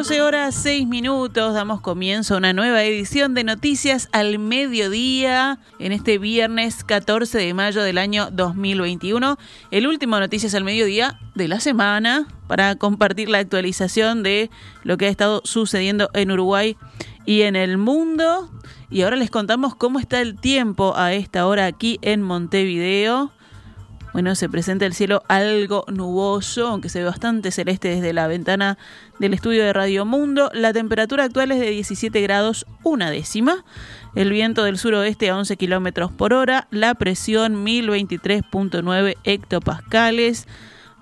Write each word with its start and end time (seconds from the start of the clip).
12 0.00 0.22
horas 0.22 0.54
6 0.54 0.88
minutos, 0.88 1.52
damos 1.52 1.82
comienzo 1.82 2.32
a 2.32 2.38
una 2.38 2.54
nueva 2.54 2.82
edición 2.84 3.34
de 3.34 3.44
Noticias 3.44 4.08
al 4.12 4.38
Mediodía 4.38 5.58
en 5.78 5.92
este 5.92 6.16
viernes 6.16 6.84
14 6.84 7.36
de 7.36 7.52
mayo 7.52 7.82
del 7.82 7.98
año 7.98 8.30
2021, 8.32 9.36
el 9.70 9.86
último 9.86 10.18
Noticias 10.18 10.54
al 10.54 10.64
Mediodía 10.64 11.20
de 11.34 11.48
la 11.48 11.60
semana 11.60 12.26
para 12.46 12.76
compartir 12.76 13.28
la 13.28 13.40
actualización 13.40 14.22
de 14.22 14.48
lo 14.84 14.96
que 14.96 15.04
ha 15.04 15.10
estado 15.10 15.42
sucediendo 15.44 16.08
en 16.14 16.30
Uruguay 16.30 16.78
y 17.26 17.42
en 17.42 17.54
el 17.54 17.76
mundo. 17.76 18.50
Y 18.88 19.02
ahora 19.02 19.16
les 19.16 19.30
contamos 19.30 19.74
cómo 19.74 19.98
está 19.98 20.22
el 20.22 20.40
tiempo 20.40 20.96
a 20.96 21.12
esta 21.12 21.46
hora 21.46 21.66
aquí 21.66 21.98
en 22.00 22.22
Montevideo. 22.22 23.32
Bueno, 24.12 24.34
se 24.34 24.48
presenta 24.48 24.86
el 24.86 24.94
cielo 24.94 25.22
algo 25.28 25.84
nuboso, 25.88 26.66
aunque 26.66 26.88
se 26.88 26.98
ve 26.98 27.04
bastante 27.04 27.52
celeste 27.52 27.88
desde 27.88 28.12
la 28.12 28.26
ventana 28.26 28.76
del 29.20 29.34
estudio 29.34 29.62
de 29.62 29.72
Radio 29.72 30.04
Mundo. 30.04 30.50
La 30.52 30.72
temperatura 30.72 31.24
actual 31.24 31.52
es 31.52 31.60
de 31.60 31.70
17 31.70 32.20
grados 32.20 32.66
una 32.82 33.10
décima. 33.10 33.64
El 34.16 34.32
viento 34.32 34.64
del 34.64 34.78
suroeste 34.78 35.30
a 35.30 35.36
11 35.36 35.56
kilómetros 35.56 36.10
por 36.10 36.32
hora. 36.32 36.66
La 36.70 36.94
presión 36.94 37.64
1023.9 37.64 39.16
hectopascales. 39.22 40.48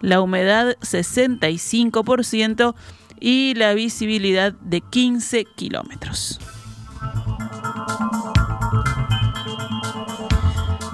La 0.02 0.20
humedad 0.20 0.76
65% 0.80 2.74
y 3.20 3.54
la 3.54 3.72
visibilidad 3.74 4.52
de 4.52 4.82
15 4.82 5.46
kilómetros. 5.56 6.38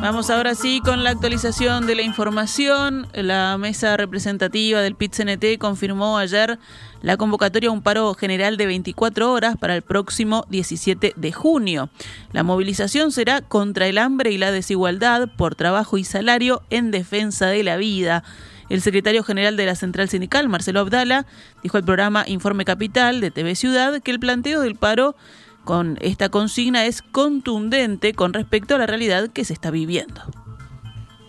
Vamos 0.04 0.28
ahora 0.28 0.54
sí 0.54 0.82
con 0.84 1.02
la 1.02 1.08
actualización 1.08 1.86
de 1.86 1.94
la 1.94 2.02
información. 2.02 3.06
La 3.14 3.56
mesa 3.56 3.96
representativa 3.96 4.82
del 4.82 4.96
PIT-CNT 4.96 5.56
confirmó 5.58 6.18
ayer 6.18 6.58
la 7.00 7.16
convocatoria 7.16 7.70
a 7.70 7.72
un 7.72 7.80
paro 7.80 8.12
general 8.12 8.58
de 8.58 8.66
24 8.66 9.32
horas 9.32 9.56
para 9.56 9.74
el 9.74 9.80
próximo 9.80 10.44
17 10.50 11.14
de 11.16 11.32
junio. 11.32 11.88
La 12.32 12.42
movilización 12.42 13.12
será 13.12 13.40
contra 13.40 13.86
el 13.86 13.96
hambre 13.96 14.30
y 14.30 14.36
la 14.36 14.52
desigualdad 14.52 15.30
por 15.38 15.54
trabajo 15.54 15.96
y 15.96 16.04
salario 16.04 16.60
en 16.68 16.90
defensa 16.90 17.46
de 17.46 17.62
la 17.62 17.78
vida. 17.78 18.24
El 18.68 18.82
secretario 18.82 19.24
general 19.24 19.56
de 19.56 19.64
la 19.64 19.74
Central 19.74 20.10
Sindical, 20.10 20.50
Marcelo 20.50 20.80
Abdala, 20.80 21.24
dijo 21.62 21.78
al 21.78 21.84
programa 21.84 22.24
Informe 22.26 22.66
Capital 22.66 23.22
de 23.22 23.30
TV 23.30 23.54
Ciudad 23.54 24.02
que 24.02 24.10
el 24.10 24.20
planteo 24.20 24.60
del 24.60 24.76
paro 24.76 25.16
con 25.64 25.98
esta 26.00 26.28
consigna 26.28 26.86
es 26.86 27.02
contundente 27.02 28.14
con 28.14 28.32
respecto 28.32 28.74
a 28.74 28.78
la 28.78 28.86
realidad 28.86 29.28
que 29.30 29.44
se 29.44 29.52
está 29.52 29.70
viviendo. 29.70 30.22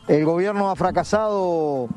El 0.07 0.25
gobierno 0.25 0.69
ha 0.69 0.75
fracasado 0.75 1.87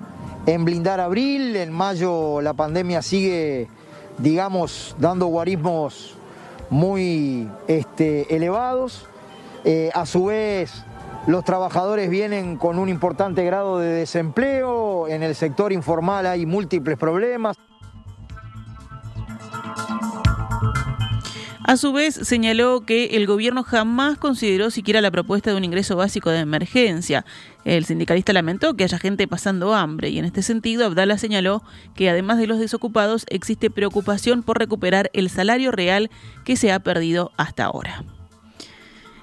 en 0.46 0.64
blindar 0.64 1.00
abril, 1.00 1.56
en 1.56 1.72
mayo 1.72 2.40
la 2.40 2.54
pandemia 2.54 3.02
sigue, 3.02 3.68
digamos, 4.16 4.96
dando 4.98 5.26
guarismos 5.26 6.16
muy 6.70 7.48
este, 7.66 8.34
elevados. 8.34 9.06
Eh, 9.64 9.90
a 9.94 10.06
su 10.06 10.26
vez, 10.26 10.84
los 11.26 11.44
trabajadores 11.44 12.08
vienen 12.08 12.56
con 12.56 12.78
un 12.78 12.88
importante 12.88 13.44
grado 13.44 13.78
de 13.78 13.88
desempleo, 13.88 15.08
en 15.08 15.22
el 15.22 15.34
sector 15.34 15.72
informal 15.72 16.26
hay 16.26 16.46
múltiples 16.46 16.96
problemas. 16.96 17.56
A 21.68 21.76
su 21.76 21.92
vez, 21.92 22.14
señaló 22.14 22.80
que 22.86 23.08
el 23.18 23.26
gobierno 23.26 23.62
jamás 23.62 24.16
consideró 24.16 24.70
siquiera 24.70 25.02
la 25.02 25.10
propuesta 25.10 25.50
de 25.50 25.56
un 25.58 25.66
ingreso 25.66 25.96
básico 25.96 26.30
de 26.30 26.38
emergencia. 26.38 27.26
El 27.66 27.84
sindicalista 27.84 28.32
lamentó 28.32 28.72
que 28.72 28.84
haya 28.84 28.98
gente 28.98 29.28
pasando 29.28 29.74
hambre 29.74 30.08
y 30.08 30.18
en 30.18 30.24
este 30.24 30.40
sentido 30.40 30.86
Abdala 30.86 31.18
señaló 31.18 31.62
que 31.94 32.08
además 32.08 32.38
de 32.38 32.46
los 32.46 32.58
desocupados 32.58 33.26
existe 33.28 33.68
preocupación 33.68 34.42
por 34.42 34.58
recuperar 34.58 35.10
el 35.12 35.28
salario 35.28 35.70
real 35.70 36.10
que 36.46 36.56
se 36.56 36.72
ha 36.72 36.80
perdido 36.80 37.32
hasta 37.36 37.66
ahora. 37.66 38.02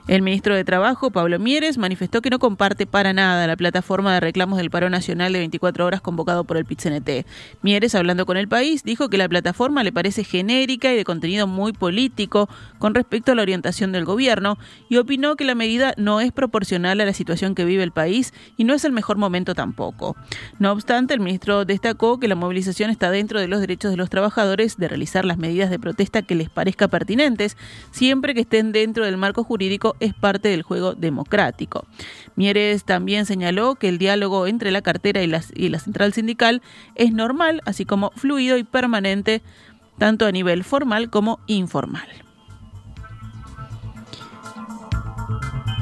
El 0.07 0.21
ministro 0.21 0.55
de 0.55 0.63
Trabajo, 0.63 1.09
Pablo 1.09 1.39
Mieres, 1.39 1.79
manifestó 1.79 2.21
que 2.21 2.29
no 2.29 2.37
comparte 2.37 2.85
para 2.85 3.11
nada 3.11 3.47
la 3.47 3.55
plataforma 3.55 4.13
de 4.13 4.19
reclamos 4.19 4.59
del 4.59 4.69
paro 4.69 4.87
nacional 4.91 5.33
de 5.33 5.39
24 5.39 5.83
horas 5.83 5.99
convocado 5.99 6.43
por 6.43 6.57
el 6.57 6.65
PITCNT. 6.65 7.25
Mieres, 7.63 7.95
hablando 7.95 8.27
con 8.27 8.37
el 8.37 8.47
país, 8.47 8.83
dijo 8.83 9.09
que 9.09 9.17
la 9.17 9.27
plataforma 9.27 9.83
le 9.83 9.91
parece 9.91 10.23
genérica 10.23 10.93
y 10.93 10.95
de 10.95 11.03
contenido 11.03 11.47
muy 11.47 11.73
político 11.73 12.47
con 12.77 12.93
respecto 12.93 13.31
a 13.31 13.35
la 13.35 13.41
orientación 13.41 13.91
del 13.91 14.05
gobierno 14.05 14.59
y 14.89 14.97
opinó 14.97 15.35
que 15.35 15.43
la 15.43 15.55
medida 15.55 15.95
no 15.97 16.21
es 16.21 16.31
proporcional 16.31 17.01
a 17.01 17.05
la 17.05 17.13
situación 17.13 17.55
que 17.55 17.65
vive 17.65 17.81
el 17.81 17.91
país 17.91 18.31
y 18.57 18.63
no 18.63 18.75
es 18.75 18.85
el 18.85 18.91
mejor 18.91 19.17
momento 19.17 19.55
tampoco. 19.55 20.15
No 20.59 20.71
obstante, 20.71 21.15
el 21.15 21.19
ministro 21.19 21.65
destacó 21.65 22.19
que 22.19 22.27
la 22.27 22.35
movilización 22.35 22.91
está 22.91 23.09
dentro 23.09 23.39
de 23.39 23.47
los 23.47 23.59
derechos 23.59 23.89
de 23.89 23.97
los 23.97 24.11
trabajadores 24.11 24.77
de 24.77 24.87
realizar 24.87 25.25
las 25.25 25.39
medidas 25.39 25.71
de 25.71 25.79
protesta 25.79 26.21
que 26.21 26.35
les 26.35 26.51
parezca 26.51 26.87
pertinentes, 26.89 27.57
siempre 27.89 28.35
que 28.35 28.41
estén 28.41 28.71
dentro 28.71 29.03
del 29.03 29.17
marco 29.17 29.43
jurídico 29.43 29.94
es 29.99 30.13
parte 30.13 30.49
del 30.49 30.63
juego 30.63 30.93
democrático. 30.93 31.85
Mieres 32.35 32.83
también 32.83 33.25
señaló 33.25 33.75
que 33.75 33.89
el 33.89 33.97
diálogo 33.97 34.47
entre 34.47 34.71
la 34.71 34.81
cartera 34.81 35.23
y 35.23 35.27
la, 35.27 35.41
y 35.53 35.69
la 35.69 35.79
central 35.79 36.13
sindical 36.13 36.61
es 36.95 37.13
normal, 37.13 37.61
así 37.65 37.85
como 37.85 38.11
fluido 38.15 38.57
y 38.57 38.63
permanente, 38.63 39.41
tanto 39.97 40.25
a 40.25 40.31
nivel 40.31 40.63
formal 40.63 41.09
como 41.09 41.39
informal. 41.47 42.07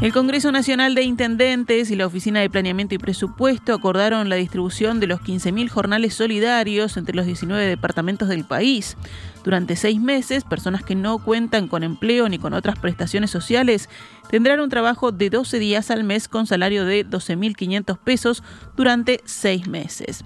El 0.03 0.12
Congreso 0.12 0.52
Nacional 0.52 0.96
de 0.96 1.03
Intendentes 1.03 1.90
y 1.90 1.96
la 1.96 2.06
Oficina 2.06 2.41
de 2.41 2.50
Planeamiento 2.50 2.94
y 2.94 2.97
Presupuesto 2.97 3.73
acordaron 3.73 4.28
la 4.28 4.35
distribución 4.35 5.00
de 5.00 5.07
los 5.07 5.22
15.000 5.22 5.69
jornales 5.69 6.13
solidarios 6.13 6.97
entre 6.97 7.16
los 7.16 7.25
19 7.25 7.66
departamentos 7.66 8.28
del 8.28 8.44
país. 8.44 8.97
Durante 9.43 9.75
seis 9.75 9.99
meses, 9.99 10.43
personas 10.43 10.83
que 10.83 10.95
no 10.95 11.19
cuentan 11.19 11.67
con 11.67 11.83
empleo 11.83 12.29
ni 12.29 12.39
con 12.39 12.53
otras 12.53 12.79
prestaciones 12.79 13.29
sociales 13.29 13.89
tendrán 14.29 14.61
un 14.61 14.69
trabajo 14.69 15.11
de 15.11 15.29
12 15.29 15.59
días 15.59 15.91
al 15.91 16.03
mes 16.03 16.27
con 16.27 16.47
salario 16.47 16.85
de 16.85 17.05
12.500 17.05 17.97
pesos 17.97 18.43
durante 18.75 19.21
seis 19.25 19.67
meses. 19.67 20.23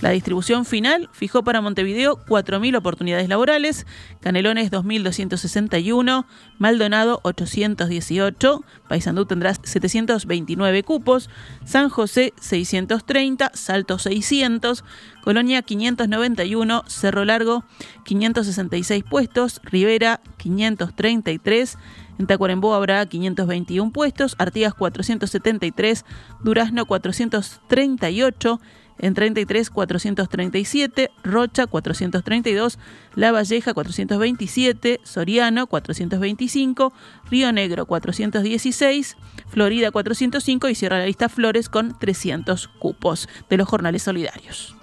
La 0.00 0.10
distribución 0.10 0.64
final 0.64 1.08
fijó 1.12 1.42
para 1.42 1.60
Montevideo 1.60 2.18
4.000 2.26 2.76
oportunidades 2.76 3.28
laborales, 3.28 3.84
Canelones 4.20 4.70
2.261, 4.70 6.24
Maldonado 6.58 7.18
818, 7.24 8.64
Paysandú 8.88 9.26
tendrá 9.26 9.54
729 9.54 10.84
cupos, 10.84 11.28
San 11.64 11.88
José 11.88 12.32
630, 12.40 13.50
Salto 13.54 13.98
600, 13.98 14.84
Colonia 15.24 15.62
591, 15.62 16.84
Cerro 16.86 17.24
Largo 17.24 17.64
566 18.04 19.02
puestos, 19.02 19.60
Rivera 19.64 20.20
533, 20.36 21.76
en 22.20 22.26
Tacuarembó 22.26 22.74
habrá 22.74 23.04
521 23.04 23.92
puestos, 23.92 24.36
Artigas 24.38 24.74
473, 24.74 26.04
Durazno 26.42 26.86
438, 26.86 28.60
en 28.98 29.14
33 29.14 29.70
437, 29.70 31.10
Rocha 31.24 31.66
432, 31.66 32.78
La 33.14 33.32
Valleja 33.32 33.74
427, 33.74 35.00
Soriano 35.02 35.66
425, 35.66 36.92
Río 37.30 37.52
Negro 37.52 37.86
416, 37.86 39.16
Florida 39.48 39.90
405 39.90 40.68
y 40.68 40.74
cierra 40.74 40.98
la 40.98 41.06
lista 41.06 41.28
Flores 41.28 41.68
con 41.68 41.98
300 41.98 42.68
cupos 42.68 43.28
de 43.48 43.56
los 43.56 43.68
jornales 43.68 44.02
solidarios. 44.02 44.76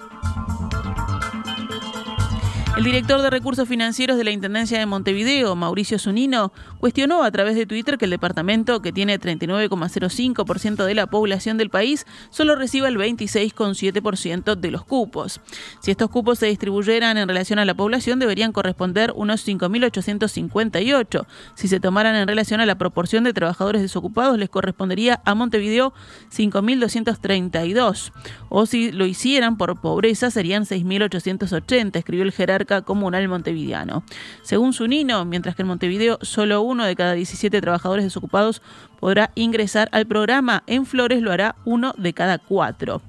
El 2.78 2.84
director 2.84 3.22
de 3.22 3.30
Recursos 3.30 3.70
Financieros 3.70 4.18
de 4.18 4.26
la 4.26 4.32
Intendencia 4.32 4.78
de 4.78 4.86
Montevideo, 4.86 5.56
Mauricio 5.56 5.98
Zunino, 5.98 6.52
cuestionó 6.82 7.24
a 7.24 7.32
través 7.32 7.56
de 7.56 7.66
Twitter 7.66 7.98
que 7.98 8.04
el 8.04 8.12
departamento, 8.12 8.82
que 8.82 8.92
tiene 8.92 9.18
39,05% 9.18 10.84
de 10.84 10.94
la 10.94 11.08
población 11.08 11.58
del 11.58 11.70
país, 11.70 12.06
solo 12.32 12.54
reciba 12.58 12.90
el 12.90 12.98
26,7% 12.98 14.56
de 14.56 14.72
los 14.72 14.84
cupos. 14.84 15.40
Si 15.80 15.90
estos 15.90 16.10
cupos 16.10 16.40
se 16.40 16.48
distribuyeran 16.48 17.18
en 17.18 17.30
relación 17.30 17.60
a 17.60 17.66
la 17.66 17.76
población, 17.76 18.20
deberían 18.20 18.52
corresponder 18.52 19.14
unos 19.16 19.48
5.858. 19.48 21.26
Si 21.56 21.70
se 21.70 21.80
tomaran 21.80 22.18
en 22.18 22.28
relación 22.28 22.60
a 22.60 22.66
la 22.66 22.78
proporción 22.78 23.24
de 23.24 23.32
trabajadores 23.32 23.84
desocupados, 23.84 24.38
les 24.38 24.50
correspondería 24.50 25.22
a 25.24 25.34
Montevideo 25.34 25.94
5.232. 26.30 28.12
O 28.50 28.66
si 28.66 28.92
lo 28.92 29.06
hicieran 29.06 29.56
por 29.56 29.80
pobreza, 29.80 30.30
serían 30.30 30.66
6.880, 30.66 31.96
escribió 31.96 32.26
el 32.26 32.34
jerarca 32.34 32.65
comunal 32.66 33.28
montevideano. 33.28 34.04
Según 34.42 34.74
Sunino, 34.74 35.26
mientras 35.26 35.56
que 35.56 35.62
en 35.62 35.68
Montevideo 35.68 36.20
solo 36.22 36.62
uno 36.62 36.86
de 36.86 36.96
cada 36.96 37.14
17 37.14 37.62
trabajadores 37.62 38.06
desocupados 38.06 38.62
podrá 39.00 39.32
ingresar 39.36 39.90
al 39.92 40.06
programa, 40.06 40.64
en 40.68 40.86
Flores 40.86 41.22
lo 41.22 41.32
hará 41.32 41.56
uno 41.66 41.94
de 41.98 42.14
cada 42.14 42.38
cuatro. 42.38 43.02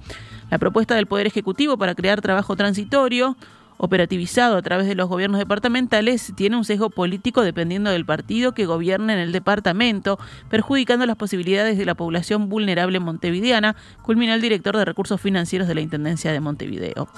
La 0.50 0.58
propuesta 0.58 0.94
del 0.94 1.06
Poder 1.06 1.26
Ejecutivo 1.26 1.76
para 1.76 1.94
crear 1.94 2.20
trabajo 2.20 2.54
transitorio 2.54 3.36
operativizado 3.78 4.56
a 4.56 4.62
través 4.62 4.86
de 4.86 4.94
los 4.94 5.08
gobiernos 5.08 5.38
departamentales 5.38 6.32
tiene 6.36 6.56
un 6.56 6.64
sesgo 6.64 6.90
político 6.90 7.42
dependiendo 7.42 7.90
del 7.90 8.06
partido 8.06 8.52
que 8.52 8.66
gobierne 8.66 9.12
en 9.12 9.18
el 9.18 9.32
departamento, 9.32 10.18
perjudicando 10.48 11.06
las 11.06 11.16
posibilidades 11.16 11.78
de 11.78 11.84
la 11.84 11.94
población 11.94 12.48
vulnerable 12.48 13.00
montevideana, 13.00 13.76
culminó 14.02 14.34
el 14.34 14.40
director 14.40 14.76
de 14.76 14.84
Recursos 14.84 15.20
Financieros 15.20 15.68
de 15.68 15.74
la 15.74 15.80
Intendencia 15.80 16.32
de 16.32 16.40
Montevideo. 16.40 17.08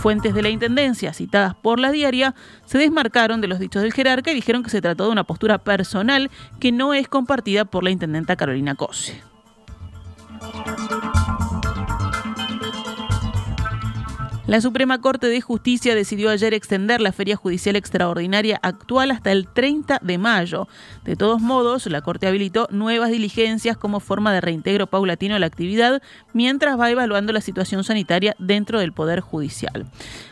Fuentes 0.00 0.34
de 0.34 0.42
la 0.42 0.48
Intendencia, 0.50 1.12
citadas 1.12 1.54
por 1.54 1.80
la 1.80 1.90
diaria, 1.90 2.34
se 2.64 2.78
desmarcaron 2.78 3.40
de 3.40 3.48
los 3.48 3.58
dichos 3.58 3.82
del 3.82 3.92
jerarca 3.92 4.30
y 4.30 4.34
dijeron 4.34 4.62
que 4.62 4.70
se 4.70 4.80
trató 4.80 5.06
de 5.06 5.10
una 5.10 5.24
postura 5.24 5.58
personal 5.58 6.30
que 6.60 6.72
no 6.72 6.94
es 6.94 7.08
compartida 7.08 7.64
por 7.64 7.84
la 7.84 7.90
intendenta 7.90 8.36
Carolina 8.36 8.74
Cose. 8.74 9.22
La 14.46 14.60
Suprema 14.60 15.00
Corte 15.00 15.26
de 15.26 15.40
Justicia 15.40 15.96
decidió 15.96 16.30
ayer 16.30 16.54
extender 16.54 17.00
la 17.00 17.10
Feria 17.10 17.34
Judicial 17.34 17.74
Extraordinaria 17.74 18.60
actual 18.62 19.10
hasta 19.10 19.32
el 19.32 19.48
30 19.48 19.98
de 20.00 20.18
mayo. 20.18 20.68
De 21.04 21.16
todos 21.16 21.40
modos, 21.40 21.86
la 21.86 22.00
Corte 22.00 22.28
habilitó 22.28 22.68
nuevas 22.70 23.10
diligencias 23.10 23.76
como 23.76 23.98
forma 23.98 24.32
de 24.32 24.40
reintegro 24.40 24.86
paulatino 24.86 25.34
a 25.34 25.40
la 25.40 25.46
actividad 25.46 26.00
mientras 26.32 26.78
va 26.78 26.88
evaluando 26.88 27.32
la 27.32 27.40
situación 27.40 27.82
sanitaria 27.82 28.36
dentro 28.38 28.78
del 28.78 28.92
Poder 28.92 29.18
Judicial. 29.18 29.86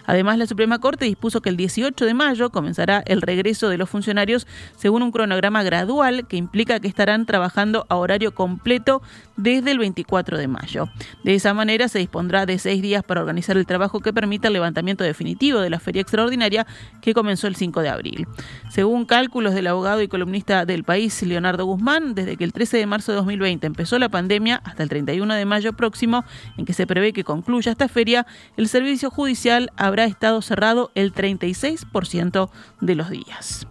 Además, 0.07 0.39
la 0.39 0.47
Suprema 0.47 0.79
Corte 0.79 1.07
dispuso 1.07 1.41
que 1.41 1.49
el 1.49 1.57
18 1.57 2.05
de 2.05 2.15
mayo 2.15 2.51
comenzará 2.51 3.03
el 3.07 3.21
regreso 3.21 3.69
de 3.69 3.79
los 3.79 3.91
funcionarios 3.91 4.47
según 4.77 5.03
un 5.03 5.11
cronograma 5.11 5.65
gradual 5.65 6.29
que 6.29 6.37
implica 6.37 6.79
que 6.79 6.87
estarán 6.87 7.27
trabajando 7.27 7.85
a 7.89 7.97
horario 7.97 8.33
completo 8.33 9.03
desde 9.37 9.73
el 9.73 9.79
24 9.79 10.39
de 10.39 10.47
mayo. 10.47 10.89
De 11.25 11.35
esa 11.35 11.53
manera 11.53 11.89
se 11.89 11.99
dispondrá 11.99 12.47
de 12.47 12.61
seis 12.61 12.81
días 12.81 13.03
para 13.03 13.21
organizar 13.21 13.57
el 13.57 13.67
trabajo 13.67 14.04
que 14.05 14.13
permita 14.13 14.47
el 14.47 14.55
levantamiento 14.55 15.03
definitivo 15.03 15.59
de 15.59 15.71
la 15.71 15.81
feria 15.81 16.03
extraordinaria 16.03 16.67
que 17.03 17.15
comenzó 17.15 17.49
el 17.49 17.57
5 17.57 17.83
de 17.83 17.89
abril. 17.89 18.29
Según 18.71 19.05
cálculos 19.05 19.55
del 19.55 19.67
abogado 19.67 20.01
y 20.03 20.09
columnista 20.09 20.65
del 20.65 20.85
país 20.85 21.21
Leonardo 21.23 21.65
Guzmán, 21.67 22.15
desde 22.15 22.37
que 22.37 22.45
el 22.45 22.53
13 22.53 22.77
de 22.77 22.87
marzo 22.87 23.11
de 23.11 23.17
2020 23.17 23.67
empezó 23.67 23.99
la 23.99 24.09
pandemia 24.09 24.61
hasta 24.65 24.85
el 24.85 24.89
31 24.89 25.35
de 25.35 25.45
mayo 25.45 25.73
próximo, 25.73 26.25
en 26.57 26.65
que 26.65 26.73
se 26.73 26.87
prevé 26.87 27.13
que 27.13 27.25
concluya 27.25 27.73
esta 27.73 27.89
feria, 27.89 28.27
el 28.57 28.69
servicio 28.69 29.11
judicial 29.11 29.73
habrá 29.77 30.05
estado 30.05 30.41
cerrado 30.43 30.93
el 30.95 31.13
36% 31.13 32.51
de 32.81 32.95
los 32.95 33.11
días. 33.11 33.67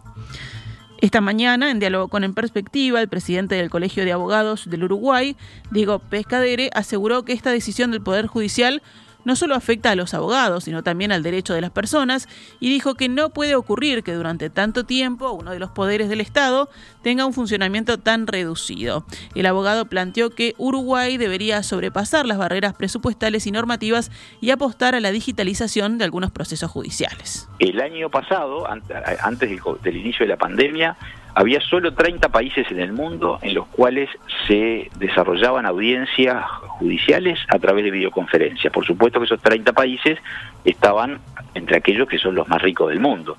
Esta 1.03 1.19
mañana, 1.19 1.69
en 1.69 1.79
diálogo 1.79 2.07
con 2.07 2.23
En 2.23 2.33
Perspectiva, 2.33 3.01
el 3.01 3.09
presidente 3.09 3.55
del 3.55 3.69
Colegio 3.69 4.05
de 4.05 4.13
Abogados 4.13 4.69
del 4.69 4.85
Uruguay, 4.85 5.35
Diego 5.69 5.99
Pescadere, 5.99 6.69
aseguró 6.73 7.25
que 7.25 7.33
esta 7.33 7.51
decisión 7.51 7.91
del 7.91 8.01
Poder 8.01 8.27
Judicial 8.27 8.81
no 9.25 9.35
solo 9.35 9.55
afecta 9.55 9.91
a 9.91 9.95
los 9.95 10.13
abogados, 10.13 10.65
sino 10.65 10.83
también 10.83 11.11
al 11.11 11.23
derecho 11.23 11.53
de 11.53 11.61
las 11.61 11.71
personas, 11.71 12.27
y 12.59 12.69
dijo 12.69 12.95
que 12.95 13.09
no 13.09 13.29
puede 13.29 13.55
ocurrir 13.55 14.03
que 14.03 14.13
durante 14.13 14.49
tanto 14.49 14.83
tiempo 14.85 15.31
uno 15.31 15.51
de 15.51 15.59
los 15.59 15.71
poderes 15.71 16.09
del 16.09 16.21
Estado 16.21 16.69
tenga 17.01 17.25
un 17.25 17.33
funcionamiento 17.33 17.97
tan 17.97 18.27
reducido. 18.27 19.05
El 19.35 19.45
abogado 19.45 19.85
planteó 19.85 20.29
que 20.29 20.55
Uruguay 20.57 21.17
debería 21.17 21.63
sobrepasar 21.63 22.25
las 22.25 22.37
barreras 22.37 22.73
presupuestales 22.73 23.47
y 23.47 23.51
normativas 23.51 24.11
y 24.41 24.51
apostar 24.51 24.95
a 24.95 24.99
la 24.99 25.11
digitalización 25.11 25.97
de 25.97 26.05
algunos 26.05 26.31
procesos 26.31 26.71
judiciales. 26.71 27.47
El 27.59 27.81
año 27.81 28.09
pasado, 28.09 28.67
antes 28.69 29.49
del 29.83 29.97
inicio 29.97 30.25
de 30.25 30.29
la 30.29 30.37
pandemia, 30.37 30.97
había 31.35 31.59
solo 31.61 31.93
30 31.93 32.29
países 32.29 32.69
en 32.69 32.79
el 32.79 32.93
mundo 32.93 33.39
en 33.41 33.53
los 33.55 33.67
cuales 33.67 34.09
se 34.47 34.89
desarrollaban 34.97 35.65
audiencias 35.65 36.43
judiciales 36.49 37.39
a 37.49 37.59
través 37.59 37.83
de 37.85 37.91
videoconferencias. 37.91 38.71
Por 38.71 38.85
supuesto 38.85 39.19
que 39.19 39.25
esos 39.25 39.41
30 39.41 39.73
países 39.73 40.19
estaban 40.63 41.19
entre 41.53 41.77
aquellos 41.77 42.07
que 42.07 42.19
son 42.19 42.35
los 42.35 42.47
más 42.47 42.61
ricos 42.61 42.89
del 42.89 42.99
mundo. 42.99 43.37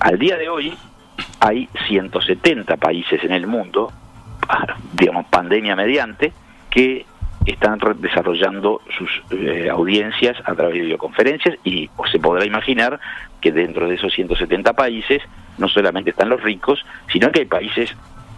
Al 0.00 0.18
día 0.18 0.36
de 0.36 0.48
hoy 0.48 0.74
hay 1.40 1.68
170 1.86 2.76
países 2.78 3.22
en 3.22 3.32
el 3.32 3.46
mundo, 3.46 3.92
digamos 4.92 5.26
pandemia 5.26 5.76
mediante, 5.76 6.32
que 6.70 7.06
están 7.46 7.78
desarrollando 7.98 8.80
sus 8.96 9.22
eh, 9.30 9.68
audiencias 9.70 10.36
a 10.44 10.54
través 10.54 10.74
de 10.74 10.80
videoconferencias 10.80 11.56
y 11.64 11.90
se 12.10 12.18
podrá 12.18 12.44
imaginar 12.44 12.98
que 13.40 13.52
dentro 13.52 13.88
de 13.88 13.96
esos 13.96 14.12
170 14.12 14.72
países 14.72 15.22
no 15.58 15.68
solamente 15.68 16.10
están 16.10 16.30
los 16.30 16.42
ricos, 16.42 16.84
sino 17.12 17.30
que 17.30 17.40
hay 17.40 17.46
países 17.46 17.94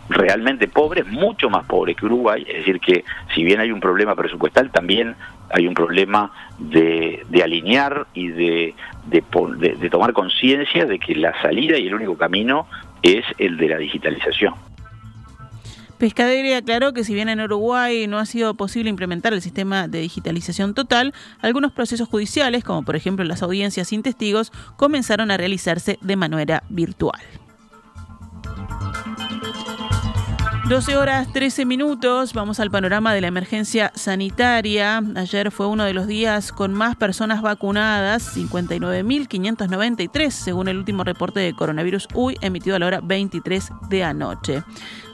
realmente 0.09 0.69
pobres, 0.69 1.07
mucho 1.07 1.51
más 1.51 1.65
pobres 1.67 1.97
que 1.97 2.07
Uruguay, 2.07 2.45
es 2.49 2.59
decir, 2.59 2.81
que 2.81 3.05
si 3.35 3.43
bien 3.43 3.61
hay 3.61 3.73
un 3.73 3.81
problema 3.81 4.15
presupuestal, 4.15 4.71
también 4.71 5.17
hay 5.51 5.67
un 5.67 5.75
problema 5.75 6.31
de, 6.59 7.25
alinear 7.43 8.07
y 8.15 8.29
de, 8.29 8.75
de 9.07 9.91
tomar 9.91 10.13
conciencia 10.13 10.87
de 10.87 10.99
que 10.99 11.15
la 11.15 11.41
salida 11.43 11.79
y 11.79 11.87
el 11.87 11.95
único 11.95 12.17
camino 12.17 12.67
es 13.03 13.25
el 13.39 13.57
de 13.57 13.69
la 13.69 13.79
digitalización. 13.79 14.55
Pescadere 15.99 16.55
aclaró 16.55 16.93
que 16.93 17.05
si 17.05 17.15
bien 17.15 17.29
en 17.29 17.41
Uruguay 17.41 18.07
no 18.07 18.19
ha 18.19 18.27
sido 18.27 18.55
posible 18.55 18.91
implementar 18.91 19.33
el 19.33 19.41
sistema 19.41 19.89
de 19.89 20.01
digitalización 20.01 20.75
total, 20.75 21.15
algunos 21.41 21.73
procesos 21.73 22.09
judiciales, 22.09 22.65
como 22.65 22.85
por 22.85 22.97
ejemplo 22.97 23.25
las 23.25 23.43
audiencias 23.43 23.89
sin 23.89 24.03
testigos, 24.03 24.53
comenzaron 24.77 25.31
a 25.31 25.37
realizarse 25.37 25.99
de 26.03 26.17
manera 26.17 26.63
virtual. 26.69 27.21
12 30.69 30.97
horas 30.97 31.33
13 31.33 31.65
minutos, 31.65 32.33
vamos 32.35 32.59
al 32.59 32.73
panorama 32.73 33.15
de 33.15 33.21
la 33.21 33.29
emergencia 33.29 33.93
sanitaria. 33.95 35.01
Ayer 35.15 35.53
fue 35.53 35.69
uno 35.69 35.85
de 35.85 35.95
los 35.95 36.09
días 36.09 36.51
con 36.51 36.75
más 36.75 36.97
personas 36.97 37.41
vacunadas, 37.41 38.37
59.593, 38.37 40.31
según 40.31 40.67
el 40.67 40.79
último 40.79 41.05
reporte 41.05 41.39
de 41.39 41.55
coronavirus 41.55 42.09
UI 42.15 42.37
emitido 42.41 42.75
a 42.75 42.81
la 42.81 42.87
hora 42.87 43.01
23 43.01 43.71
de 43.89 44.03
anoche. 44.03 44.65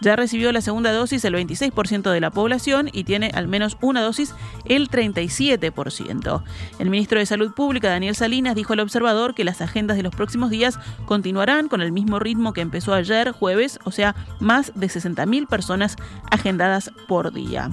Ya 0.02 0.16
recibió 0.16 0.50
la 0.50 0.60
segunda 0.60 0.90
dosis 0.90 1.25
el 1.25 1.34
26% 1.37 2.10
de 2.10 2.20
la 2.20 2.32
población 2.32 2.90
y 2.93 3.04
tiene 3.04 3.31
al 3.34 3.46
menos 3.46 3.76
una 3.81 4.02
dosis 4.02 4.34
el 4.64 4.90
37%. 4.90 6.43
El 6.81 6.90
ministro 6.90 7.20
de 7.20 7.26
Salud 7.26 7.54
Pública, 7.54 7.88
Daniel 7.88 8.16
Salinas, 8.16 8.56
dijo 8.56 8.72
al 8.72 8.81
observador 8.81 9.32
que 9.37 9.44
las 9.44 9.60
agendas 9.60 9.96
de 9.96 10.02
los 10.02 10.12
próximos 10.12 10.50
días 10.50 10.81
continuarán 11.06 11.69
con 11.69 11.82
el 11.82 11.93
mismo 11.93 12.19
ritmo 12.19 12.52
que 12.52 12.62
empezó 12.62 12.94
ayer, 12.94 13.31
jueves, 13.31 13.78
o 13.84 13.93
sea, 13.93 14.16
más 14.40 14.72
de 14.75 14.88
60.000 14.88 15.46
personas 15.46 15.94
agendadas 16.32 16.90
por 17.06 17.32
día. 17.32 17.70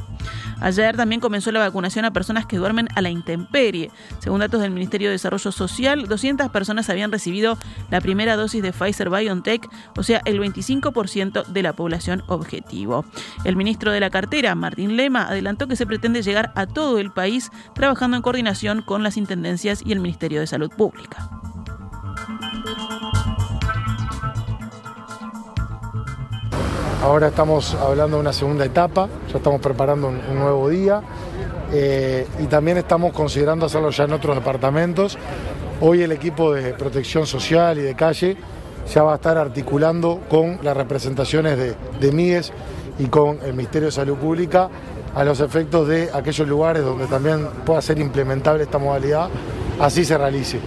Ayer 0.61 0.97
también 0.97 1.21
comenzó 1.21 1.51
la 1.51 1.61
vacunación 1.61 2.05
a 2.05 2.11
personas 2.11 2.45
que 2.45 2.57
duermen 2.57 2.89
a 2.93 3.01
la 3.01 3.09
intemperie. 3.09 3.91
Según 4.19 4.41
datos 4.41 4.61
del 4.61 4.71
Ministerio 4.71 5.07
de 5.07 5.13
Desarrollo 5.13 5.51
Social, 5.51 6.07
200 6.07 6.49
personas 6.51 6.89
habían 6.89 7.11
recibido 7.11 7.57
la 7.89 8.01
primera 8.01 8.35
dosis 8.35 8.61
de 8.61 8.73
Pfizer 8.73 9.09
BioNTech, 9.09 9.67
o 9.97 10.03
sea, 10.03 10.21
el 10.25 10.39
25% 10.39 11.45
de 11.45 11.63
la 11.63 11.73
población 11.73 12.18
objetivo. 12.27 13.05
El 13.43 13.55
ministro 13.55 13.91
de 13.91 13.99
la 13.99 14.09
cartera, 14.09 14.55
Martín 14.55 14.97
Lema, 14.97 15.27
adelantó 15.27 15.67
que 15.67 15.75
se 15.75 15.85
pretende 15.85 16.21
llegar 16.21 16.51
a 16.55 16.67
todo 16.67 16.99
el 16.99 17.11
país 17.11 17.51
trabajando 17.73 18.17
en 18.17 18.23
coordinación 18.23 18.81
con 18.81 19.03
las 19.03 19.17
intendencias 19.17 19.81
y 19.85 19.91
el 19.91 19.99
Ministerio 19.99 20.39
de 20.39 20.47
Salud 20.47 20.69
Pública. 20.69 21.29
Ahora 27.01 27.29
estamos 27.29 27.75
hablando 27.75 28.17
de 28.17 28.21
una 28.21 28.33
segunda 28.33 28.65
etapa, 28.65 29.07
ya 29.31 29.37
estamos 29.37 29.61
preparando 29.61 30.09
un, 30.09 30.19
nuevo 30.37 30.67
día 30.67 31.01
eh, 31.71 32.27
y 32.39 32.47
también 32.47 32.77
estamos 32.77 33.13
considerando 33.13 33.67
hacerlo 33.67 33.89
ya 33.89 34.03
en 34.03 34.13
otros 34.13 34.35
departamentos. 34.35 35.17
Hoy 35.79 36.01
el 36.01 36.11
equipo 36.11 36.53
de 36.53 36.73
protección 36.73 37.25
social 37.25 37.77
y 37.77 37.83
de 37.83 37.95
calle 37.95 38.35
ya 38.93 39.03
va 39.03 39.13
a 39.13 39.15
estar 39.15 39.37
articulando 39.37 40.21
con 40.29 40.59
las 40.63 40.75
representaciones 40.75 41.57
de, 41.57 41.75
de 41.99 42.11
MIES 42.11 42.51
y 42.97 43.05
con 43.05 43.39
el 43.43 43.53
Ministerio 43.53 43.87
de 43.87 43.91
Salud 43.91 44.17
Pública 44.17 44.69
a 45.15 45.23
los 45.23 45.39
efectos 45.39 45.87
de 45.87 46.09
aquellos 46.13 46.47
lugares 46.47 46.83
donde 46.83 47.07
también 47.07 47.47
pueda 47.65 47.81
ser 47.81 47.99
implementable 47.99 48.63
esta 48.63 48.77
modalidad, 48.77 49.29
así 49.79 50.05
se 50.05 50.17
realice. 50.17 50.59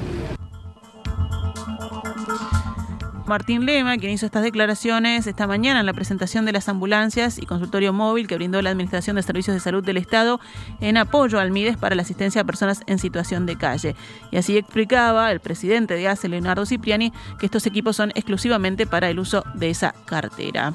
Martín 3.33 3.65
Lema, 3.65 3.97
quien 3.97 4.13
hizo 4.13 4.27
estas 4.27 4.43
declaraciones 4.43 5.27
esta 5.27 5.47
mañana 5.47 5.81
en 5.81 5.87
la 5.87 5.95
presentación 5.95 6.45
de 6.45 6.53
las 6.53 6.69
ambulancias 6.69 7.39
y 7.39 7.47
consultorio 7.47 7.95
móvil 7.95 8.27
que 8.27 8.35
brindó 8.35 8.61
la 8.61 8.69
Administración 8.69 9.17
de 9.17 9.23
Servicios 9.23 9.55
de 9.55 9.61
Salud 9.61 9.83
del 9.83 9.97
Estado 9.97 10.39
en 10.83 10.99
apoyo 10.99 11.41
al 11.41 11.51
MIDES 11.51 11.79
para 11.79 11.95
la 11.95 12.03
asistencia 12.03 12.43
a 12.43 12.45
personas 12.45 12.83
en 12.87 12.99
situación 12.99 13.47
de 13.47 13.57
calle. 13.57 13.97
Y 14.31 14.37
así 14.37 14.59
explicaba 14.59 15.33
el 15.33 15.41
presidente 15.41 15.95
de 15.95 16.09
ACE, 16.09 16.29
Leonardo 16.29 16.67
Cipriani, 16.67 17.11
que 17.39 17.47
estos 17.47 17.65
equipos 17.65 17.97
son 17.97 18.11
exclusivamente 18.11 18.87
para 18.87 19.09
el 19.09 19.19
uso 19.19 19.43
de 19.55 19.71
esa 19.71 19.95
cartera. 20.05 20.75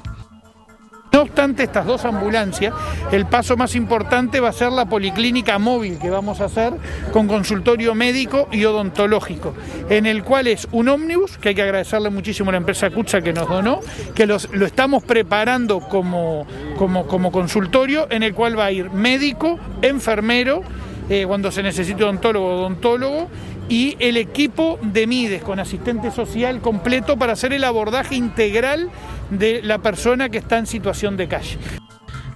No 1.18 1.22
obstante 1.22 1.64
estas 1.64 1.84
dos 1.84 2.04
ambulancias, 2.04 2.72
el 3.10 3.26
paso 3.26 3.56
más 3.56 3.74
importante 3.74 4.38
va 4.38 4.50
a 4.50 4.52
ser 4.52 4.70
la 4.70 4.88
policlínica 4.88 5.58
móvil 5.58 5.98
que 5.98 6.10
vamos 6.10 6.40
a 6.40 6.44
hacer 6.44 6.74
con 7.10 7.26
consultorio 7.26 7.96
médico 7.96 8.46
y 8.52 8.64
odontológico, 8.64 9.52
en 9.90 10.06
el 10.06 10.22
cual 10.22 10.46
es 10.46 10.68
un 10.70 10.86
ómnibus, 10.86 11.36
que 11.36 11.48
hay 11.48 11.54
que 11.56 11.62
agradecerle 11.62 12.10
muchísimo 12.10 12.50
a 12.50 12.52
la 12.52 12.58
empresa 12.58 12.90
Cutsa 12.90 13.20
que 13.20 13.32
nos 13.32 13.48
donó, 13.48 13.80
que 14.14 14.26
lo 14.26 14.36
estamos 14.64 15.02
preparando 15.02 15.80
como, 15.80 16.46
consultorio, 17.32 18.06
en 18.10 18.22
el 18.22 18.32
cual 18.32 18.56
va 18.56 18.66
a 18.66 18.70
ir 18.70 18.88
médico, 18.92 19.58
enfermero, 19.82 20.62
eh, 21.10 21.24
cuando 21.26 21.50
se 21.50 21.64
necesite 21.64 22.04
odontólogo 22.04 22.60
odontólogo, 22.60 23.28
y 23.68 23.96
el 23.98 24.16
equipo 24.16 24.78
de 24.82 25.06
MIDES 25.06 25.42
con 25.42 25.60
asistente 25.60 26.10
social 26.10 26.60
completo 26.60 27.16
para 27.16 27.34
hacer 27.34 27.52
el 27.52 27.64
abordaje 27.64 28.14
integral 28.14 28.90
de 29.30 29.60
la 29.62 29.78
persona 29.78 30.28
que 30.28 30.38
está 30.38 30.58
en 30.58 30.66
situación 30.66 31.16
de 31.16 31.28
calle. 31.28 31.58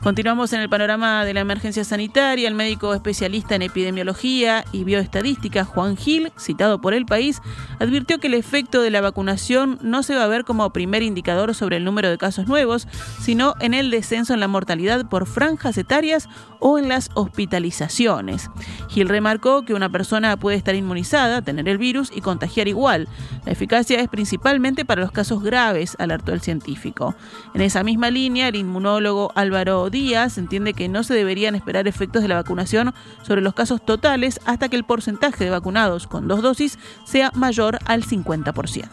Continuamos 0.03 0.53
en 0.53 0.61
el 0.61 0.69
panorama 0.69 1.25
de 1.25 1.33
la 1.33 1.43
emergencia 1.43 1.85
sanitaria. 1.85 2.49
El 2.49 2.57
médico 2.57 2.93
especialista 2.93 3.55
en 3.55 3.63
epidemiología 3.63 4.65
y 4.73 4.83
bioestadística, 4.83 5.65
Juan 5.65 5.97
Gil, 5.97 6.33
citado 6.37 6.81
por 6.81 6.93
el 6.93 7.07
país, 7.07 7.41
advirtió 7.79 8.19
que 8.19 8.27
el 8.27 8.35
efecto 8.35 8.83
de 8.83 8.91
la 8.91 9.01
vacunación 9.01 9.79
no 9.81 10.03
se 10.03 10.17
va 10.17 10.25
a 10.25 10.27
ver 10.27 10.43
como 10.43 10.69
primer 10.73 11.05
indicador 11.05 11.55
sobre 11.55 11.77
el 11.77 11.85
número 11.85 12.11
de 12.11 12.19
casos 12.19 12.49
nuevos, 12.49 12.89
sino 13.21 13.55
en 13.61 13.75
el 13.75 13.93
descenso 13.93 14.35
en 14.35 14.41
la 14.41 14.49
mortalidad 14.49 15.09
por 15.09 15.25
franjas 15.25 15.79
etarias 15.79 16.29
o 16.59 16.81
en 16.81 16.89
las 16.89 17.11
hospitalizaciones. 17.15 18.51
Gil 18.89 19.09
remarcó 19.09 19.63
que 19.63 19.75
una 19.75 19.89
persona 19.89 20.37
puede 20.37 20.57
estar 20.57 20.75
inmunizada, 20.75 21.43
tener 21.43 21.69
el 21.69 21.79
virus 21.79 22.11
y 22.13 22.23
contagiar 22.23 22.67
igual. 22.67 23.07
La 23.47 23.53
eficacia 23.53 24.01
es 24.01 24.09
principalmente 24.09 24.85
para 24.85 25.01
los 25.01 25.13
casos 25.13 25.45
graves, 25.45 25.95
alertó 26.01 26.33
el 26.33 26.41
científico. 26.41 27.15
En 27.55 27.61
esa 27.61 27.85
misma 27.85 28.11
línea, 28.11 28.49
el 28.49 28.57
inmunólogo 28.57 29.31
Álvaro 29.37 29.91
días 29.93 30.37
entiende 30.39 30.75
que 30.75 30.89
no 30.89 31.05
se 31.05 31.15
deberían 31.15 31.55
esperar 31.55 31.87
efectos 31.87 32.23
de 32.23 32.29
la 32.29 32.35
vacunación 32.35 32.93
sobre 33.23 33.43
los 33.43 33.55
casos 33.55 33.85
totales 33.85 34.41
hasta 34.45 34.69
que 34.69 34.75
el 34.75 34.83
porcentaje 34.83 35.45
de 35.45 35.51
vacunados 35.51 36.09
con 36.09 36.27
dos 36.27 36.43
dosis 36.43 36.81
sea 37.05 37.31
mayor 37.35 37.79
al 37.85 38.03
50%. 38.03 38.89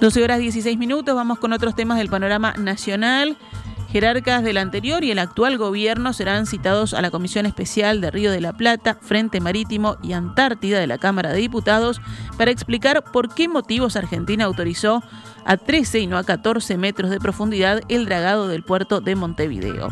12 0.00 0.24
horas 0.24 0.40
16 0.40 0.76
minutos, 0.78 1.14
vamos 1.14 1.38
con 1.38 1.52
otros 1.52 1.76
temas 1.76 1.98
del 1.98 2.08
panorama 2.08 2.54
nacional. 2.58 3.36
Jerarcas 3.92 4.42
del 4.42 4.56
anterior 4.56 5.04
y 5.04 5.10
el 5.10 5.18
actual 5.18 5.58
gobierno 5.58 6.14
serán 6.14 6.46
citados 6.46 6.94
a 6.94 7.02
la 7.02 7.10
Comisión 7.10 7.44
Especial 7.44 8.00
de 8.00 8.10
Río 8.10 8.32
de 8.32 8.40
la 8.40 8.54
Plata, 8.54 8.96
Frente 9.00 9.38
Marítimo 9.38 9.98
y 10.02 10.14
Antártida 10.14 10.80
de 10.80 10.86
la 10.86 10.96
Cámara 10.96 11.30
de 11.30 11.38
Diputados 11.38 12.00
para 12.38 12.50
explicar 12.50 13.04
por 13.04 13.34
qué 13.34 13.48
motivos 13.48 13.94
Argentina 13.94 14.46
autorizó 14.46 15.04
a 15.44 15.56
13 15.56 16.00
y 16.00 16.06
no 16.06 16.18
a 16.18 16.24
14 16.24 16.76
metros 16.76 17.10
de 17.10 17.20
profundidad 17.20 17.80
el 17.88 18.06
dragado 18.06 18.48
del 18.48 18.62
puerto 18.62 19.00
de 19.00 19.14
Montevideo. 19.14 19.90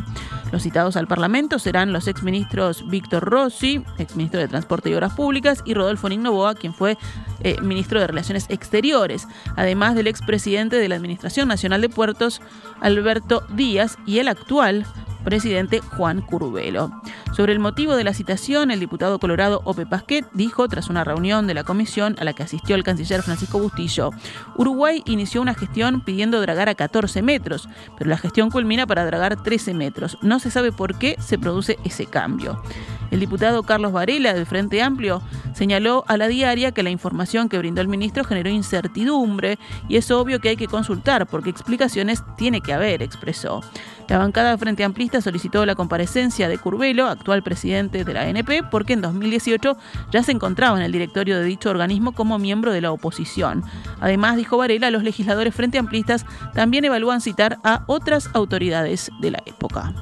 Los 0.53 0.63
citados 0.63 0.97
al 0.97 1.07
Parlamento 1.07 1.59
serán 1.59 1.93
los 1.93 2.09
exministros 2.09 2.89
Víctor 2.89 3.25
Rossi, 3.25 3.85
exministro 3.99 4.41
de 4.41 4.49
Transporte 4.49 4.91
y 4.91 4.95
Obras 4.95 5.15
Públicas, 5.15 5.63
y 5.65 5.75
Rodolfo 5.75 6.09
Nignoboa, 6.09 6.55
quien 6.55 6.75
fue 6.75 6.99
eh, 7.43 7.57
ministro 7.63 8.01
de 8.01 8.09
Relaciones 8.09 8.47
Exteriores, 8.49 9.29
además 9.57 9.95
del 9.95 10.09
expresidente 10.09 10.77
de 10.77 10.89
la 10.89 10.97
Administración 10.97 11.47
Nacional 11.47 11.81
de 11.81 11.89
Puertos, 11.89 12.41
Alberto 12.81 13.45
Díaz, 13.55 13.97
y 14.07 14.19
el 14.19 14.27
actual 14.27 14.87
presidente 15.25 15.81
Juan 15.81 16.21
Curubelo. 16.21 16.91
Sobre 17.33 17.53
el 17.53 17.59
motivo 17.59 17.97
de 17.97 18.05
la 18.05 18.15
citación, 18.15 18.71
el 18.71 18.81
diputado 18.81 19.19
colorado 19.19 19.63
Ope 19.65 19.87
Pasquet 19.87 20.27
dijo, 20.33 20.69
tras 20.69 20.89
una 20.89 21.05
reunión 21.05 21.47
de 21.47 21.55
la 21.55 21.65
comisión 21.65 22.17
a 22.19 22.25
la 22.25 22.33
que 22.33 22.43
asistió 22.43 22.77
el 22.77 22.85
canciller 22.85 23.23
Francisco 23.23 23.59
Bustillo, 23.59 24.11
Uruguay 24.57 25.03
inició 25.07 25.43
una 25.43 25.55
gestión 25.55 26.03
pidiendo 26.03 26.41
dragar 26.41 26.69
a 26.69 26.75
14 26.75 27.23
metros, 27.23 27.69
pero 27.97 28.11
la 28.11 28.19
gestión 28.19 28.51
culmina 28.51 28.87
para 28.87 29.05
dragar 29.05 29.43
13 29.43 29.75
metros. 29.75 30.19
No 30.23 30.39
se 30.39 30.51
sabe 30.51 30.73
por 30.73 30.99
qué 30.99 31.17
se 31.21 31.39
produce 31.39 31.79
ese 31.85 32.07
cambio. 32.07 32.63
El 33.11 33.21
diputado 33.21 33.63
Carlos 33.63 33.93
Varela, 33.93 34.35
del 34.35 34.47
Frente 34.47 34.83
Amplio, 34.83 35.23
señaló 35.55 36.05
a 36.07 36.17
la 36.17 36.29
diaria 36.29 36.73
que 36.73 36.83
la 36.83 36.91
información 36.91 37.49
que 37.49 37.59
brindó 37.59 37.81
el 37.81 37.89
ministro 37.89 38.25
generó 38.25 38.51
incertidumbre 38.51 39.59
y 39.89 39.97
es 39.97 40.11
obvio 40.11 40.41
que 40.41 40.51
hay 40.51 40.57
que 40.57 40.69
consultar 40.69 41.27
porque 41.27 41.51
explicaciones 41.51 42.23
tiene 42.37 42.61
que 42.61 42.73
haber, 42.73 43.03
expresó. 43.03 43.63
La 44.09 44.19
bancada 44.19 44.59
Frente 44.59 44.85
Amplista 44.85 45.21
solicitó 45.21 45.65
la 45.67 45.77
comparecencia 45.77 46.49
de 46.49 46.59
Curvelo, 46.59 47.07
actual 47.07 47.43
presidente 47.43 48.05
de 48.05 48.13
la 48.13 48.23
ANP, 48.23 48.69
porque 48.71 48.93
en 48.93 49.03
2018 49.03 49.77
ya 50.11 50.23
se 50.23 50.33
encontraba 50.33 50.77
en 50.77 50.85
el 50.85 50.93
directorio 50.93 51.39
de 51.39 51.45
dicho 51.45 51.71
organismo 51.71 52.13
como 52.13 52.39
miembro 52.39 52.73
de 52.73 52.81
la 52.81 52.91
oposición. 52.91 53.63
Además, 54.01 54.37
dijo 54.37 54.57
Varela, 54.57 54.91
los 54.91 55.05
legisladores 55.05 55.55
Frente 55.55 55.79
Amplistas 55.79 56.27
también 56.55 56.85
evalúan 56.85 57.21
citar 57.21 57.59
a 57.63 57.85
otras 57.87 58.31
autoridades 58.35 59.11
de 59.21 59.31
la 59.31 59.43
época. 59.47 59.95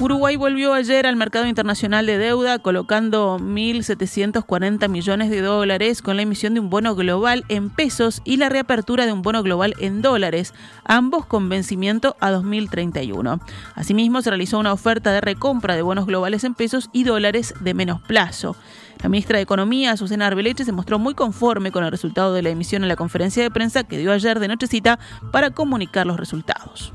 Uruguay 0.00 0.36
volvió 0.36 0.74
ayer 0.74 1.08
al 1.08 1.16
mercado 1.16 1.48
internacional 1.48 2.06
de 2.06 2.18
deuda 2.18 2.60
colocando 2.60 3.36
1.740 3.40 4.88
millones 4.88 5.28
de 5.28 5.40
dólares 5.40 6.02
con 6.02 6.14
la 6.14 6.22
emisión 6.22 6.54
de 6.54 6.60
un 6.60 6.70
bono 6.70 6.94
global 6.94 7.44
en 7.48 7.68
pesos 7.68 8.22
y 8.24 8.36
la 8.36 8.48
reapertura 8.48 9.06
de 9.06 9.12
un 9.12 9.22
bono 9.22 9.42
global 9.42 9.74
en 9.80 10.00
dólares, 10.00 10.54
ambos 10.84 11.26
con 11.26 11.48
vencimiento 11.48 12.16
a 12.20 12.30
2031. 12.30 13.40
Asimismo, 13.74 14.22
se 14.22 14.30
realizó 14.30 14.60
una 14.60 14.72
oferta 14.72 15.10
de 15.10 15.20
recompra 15.20 15.74
de 15.74 15.82
bonos 15.82 16.06
globales 16.06 16.44
en 16.44 16.54
pesos 16.54 16.90
y 16.92 17.02
dólares 17.02 17.52
de 17.60 17.74
menos 17.74 18.00
plazo. 18.00 18.54
La 19.02 19.08
ministra 19.08 19.38
de 19.38 19.42
Economía, 19.42 19.96
Susana 19.96 20.28
Arbeleche, 20.28 20.64
se 20.64 20.70
mostró 20.70 21.00
muy 21.00 21.14
conforme 21.14 21.72
con 21.72 21.82
el 21.82 21.90
resultado 21.90 22.32
de 22.34 22.42
la 22.42 22.50
emisión 22.50 22.84
en 22.84 22.88
la 22.88 22.96
conferencia 22.96 23.42
de 23.42 23.50
prensa 23.50 23.82
que 23.82 23.98
dio 23.98 24.12
ayer 24.12 24.38
de 24.38 24.46
nochecita 24.46 25.00
para 25.32 25.50
comunicar 25.50 26.06
los 26.06 26.18
resultados. 26.18 26.92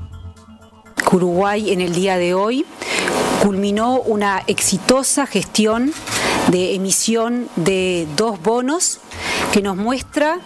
Uruguay 1.12 1.72
en 1.72 1.80
el 1.80 1.94
día 1.94 2.18
de 2.18 2.34
hoy 2.34 2.64
culminó 3.42 4.00
una 4.00 4.42
exitosa 4.46 5.26
gestión 5.26 5.92
de 6.48 6.74
emisión 6.74 7.48
de 7.56 8.06
dos 8.16 8.40
bonos 8.42 9.00
que 9.52 9.62
nos 9.62 9.76
muestra 9.76 10.38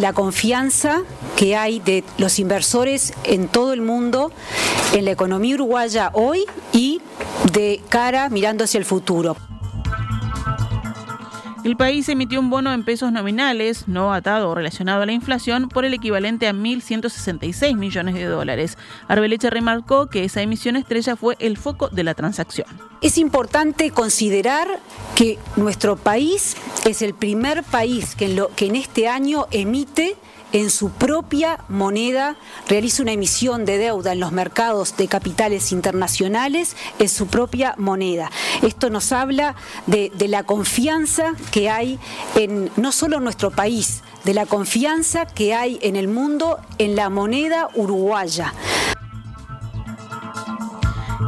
la 0.00 0.12
confianza 0.12 1.02
que 1.36 1.56
hay 1.56 1.80
de 1.80 2.04
los 2.18 2.38
inversores 2.38 3.12
en 3.24 3.48
todo 3.48 3.72
el 3.72 3.82
mundo 3.82 4.32
en 4.92 5.04
la 5.04 5.10
economía 5.10 5.54
uruguaya 5.54 6.10
hoy 6.14 6.44
y 6.72 7.00
de 7.52 7.82
cara 7.88 8.28
mirando 8.28 8.64
hacia 8.64 8.78
el 8.78 8.84
futuro. 8.84 9.36
El 11.66 11.76
país 11.76 12.08
emitió 12.08 12.38
un 12.38 12.48
bono 12.48 12.72
en 12.72 12.84
pesos 12.84 13.10
nominales, 13.10 13.88
no 13.88 14.14
atado 14.14 14.50
o 14.50 14.54
relacionado 14.54 15.02
a 15.02 15.06
la 15.06 15.10
inflación, 15.10 15.68
por 15.68 15.84
el 15.84 15.94
equivalente 15.94 16.46
a 16.46 16.52
1.166 16.52 17.76
millones 17.76 18.14
de 18.14 18.22
dólares. 18.26 18.78
Arbeleche 19.08 19.50
remarcó 19.50 20.06
que 20.06 20.22
esa 20.22 20.42
emisión 20.42 20.76
estrella 20.76 21.16
fue 21.16 21.34
el 21.40 21.56
foco 21.56 21.88
de 21.88 22.04
la 22.04 22.14
transacción. 22.14 22.68
Es 23.02 23.18
importante 23.18 23.90
considerar 23.90 24.68
que 25.16 25.40
nuestro 25.56 25.96
país 25.96 26.56
es 26.84 27.02
el 27.02 27.14
primer 27.14 27.64
país 27.64 28.14
que 28.14 28.26
en, 28.26 28.36
lo, 28.36 28.54
que 28.54 28.66
en 28.66 28.76
este 28.76 29.08
año 29.08 29.48
emite 29.50 30.14
en 30.52 30.70
su 30.70 30.90
propia 30.90 31.58
moneda, 31.68 32.36
realiza 32.68 33.02
una 33.02 33.12
emisión 33.12 33.64
de 33.64 33.78
deuda 33.78 34.12
en 34.12 34.20
los 34.20 34.32
mercados 34.32 34.96
de 34.96 35.08
capitales 35.08 35.72
internacionales 35.72 36.76
en 36.98 37.08
su 37.08 37.26
propia 37.26 37.74
moneda. 37.78 38.30
Esto 38.62 38.90
nos 38.90 39.12
habla 39.12 39.54
de, 39.86 40.10
la 40.28 40.42
confianza 40.42 41.34
que 41.52 41.70
hay 41.70 41.98
en 42.34 42.70
no 42.76 42.92
solo 42.92 43.18
en 43.18 43.24
nuestro 43.24 43.50
país, 43.50 44.02
de 44.24 44.34
la 44.34 44.46
confianza 44.46 45.26
que 45.26 45.54
hay 45.54 45.78
en 45.82 45.94
el 45.94 46.08
mundo 46.08 46.58
en 46.78 46.96
la 46.96 47.10
moneda 47.10 47.68
uruguaya. 47.74 48.52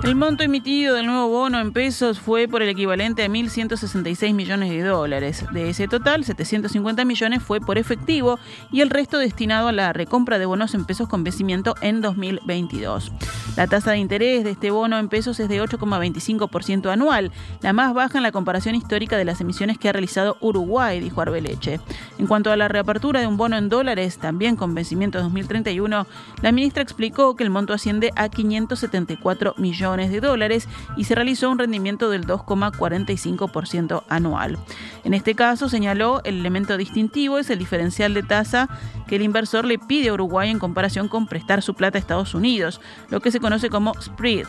El 0.04 0.14
monto 0.14 0.44
emitido 0.44 0.94
del 0.94 1.06
nuevo 1.06 1.28
bono 1.28 1.60
en 1.60 1.72
pesos 1.72 2.20
fue 2.20 2.46
por 2.46 2.62
el 2.62 2.68
equivalente 2.68 3.24
a 3.24 3.28
1.166 3.28 4.32
millones 4.32 4.70
de 4.70 4.82
dólares. 4.82 5.44
De 5.52 5.68
ese 5.68 5.88
total, 5.88 6.24
750 6.24 7.04
millones 7.04 7.42
fue 7.42 7.60
por 7.60 7.78
efectivo 7.78 8.38
y 8.70 8.80
el 8.80 8.90
resto 8.90 9.18
destinado 9.18 9.68
a 9.68 9.72
la 9.72 9.92
recompra 9.92 10.38
de 10.38 10.46
bonos 10.46 10.74
en 10.74 10.84
pesos 10.84 11.08
con 11.08 11.24
vencimiento 11.24 11.74
en 11.82 12.00
2022. 12.00 13.12
La 13.56 13.66
tasa 13.66 13.90
de 13.90 13.98
interés 13.98 14.44
de 14.44 14.52
este 14.52 14.70
bono 14.70 14.98
en 14.98 15.08
pesos 15.08 15.40
es 15.40 15.48
de 15.48 15.60
8,25% 15.60 16.90
anual, 16.90 17.32
la 17.60 17.72
más 17.72 17.92
baja 17.92 18.18
en 18.18 18.22
la 18.22 18.30
comparación 18.30 18.76
histórica 18.76 19.16
de 19.16 19.24
las 19.24 19.40
emisiones 19.40 19.78
que 19.78 19.88
ha 19.88 19.92
realizado 19.92 20.36
Uruguay, 20.40 21.00
dijo 21.00 21.20
Arbeleche. 21.20 21.80
En 22.18 22.28
cuanto 22.28 22.52
a 22.52 22.56
la 22.56 22.68
reapertura 22.68 23.20
de 23.20 23.26
un 23.26 23.36
bono 23.36 23.56
en 23.56 23.68
dólares, 23.68 24.18
también 24.18 24.54
con 24.54 24.74
vencimiento 24.74 25.20
2031, 25.20 26.06
la 26.40 26.52
ministra 26.52 26.82
explicó 26.82 27.34
que 27.34 27.42
el 27.42 27.50
monto 27.50 27.72
asciende 27.72 28.12
a 28.14 28.28
574 28.28 29.54
millones 29.58 29.87
de 29.96 30.20
dólares 30.20 30.68
y 30.96 31.04
se 31.04 31.14
realizó 31.14 31.50
un 31.50 31.58
rendimiento 31.58 32.10
del 32.10 32.26
2,45% 32.26 34.04
anual. 34.08 34.58
En 35.04 35.14
este 35.14 35.34
caso, 35.34 35.68
señaló, 35.68 36.20
el 36.24 36.38
elemento 36.40 36.76
distintivo 36.76 37.38
es 37.38 37.48
el 37.48 37.58
diferencial 37.58 38.12
de 38.12 38.22
tasa 38.22 38.68
que 39.06 39.16
el 39.16 39.22
inversor 39.22 39.64
le 39.64 39.78
pide 39.78 40.10
a 40.10 40.12
Uruguay 40.12 40.50
en 40.50 40.58
comparación 40.58 41.08
con 41.08 41.26
prestar 41.26 41.62
su 41.62 41.74
plata 41.74 41.96
a 41.96 42.00
Estados 42.00 42.34
Unidos, 42.34 42.80
lo 43.08 43.20
que 43.20 43.30
se 43.30 43.40
conoce 43.40 43.70
como 43.70 43.94
spread. 44.00 44.46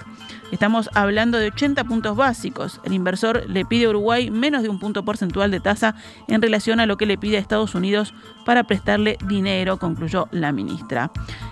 Estamos 0.51 0.89
hablando 0.93 1.37
de 1.37 1.47
80 1.47 1.83
puntos 1.83 2.17
básicos. 2.17 2.81
El 2.83 2.93
inversor 2.93 3.47
le 3.47 3.65
pide 3.65 3.85
a 3.85 3.89
Uruguay 3.89 4.31
menos 4.31 4.63
de 4.63 4.69
un 4.69 4.79
punto 4.79 5.05
porcentual 5.05 5.51
de 5.51 5.59
tasa 5.59 5.95
en 6.27 6.41
relación 6.41 6.79
a 6.79 6.85
lo 6.85 6.97
que 6.97 7.05
le 7.05 7.17
pide 7.17 7.37
a 7.37 7.39
Estados 7.39 7.75
Unidos 7.75 8.13
para 8.45 8.63
prestarle 8.63 9.17
dinero, 9.27 9.77
concluyó 9.77 10.27
la 10.31 10.51
ministra. 10.51 11.11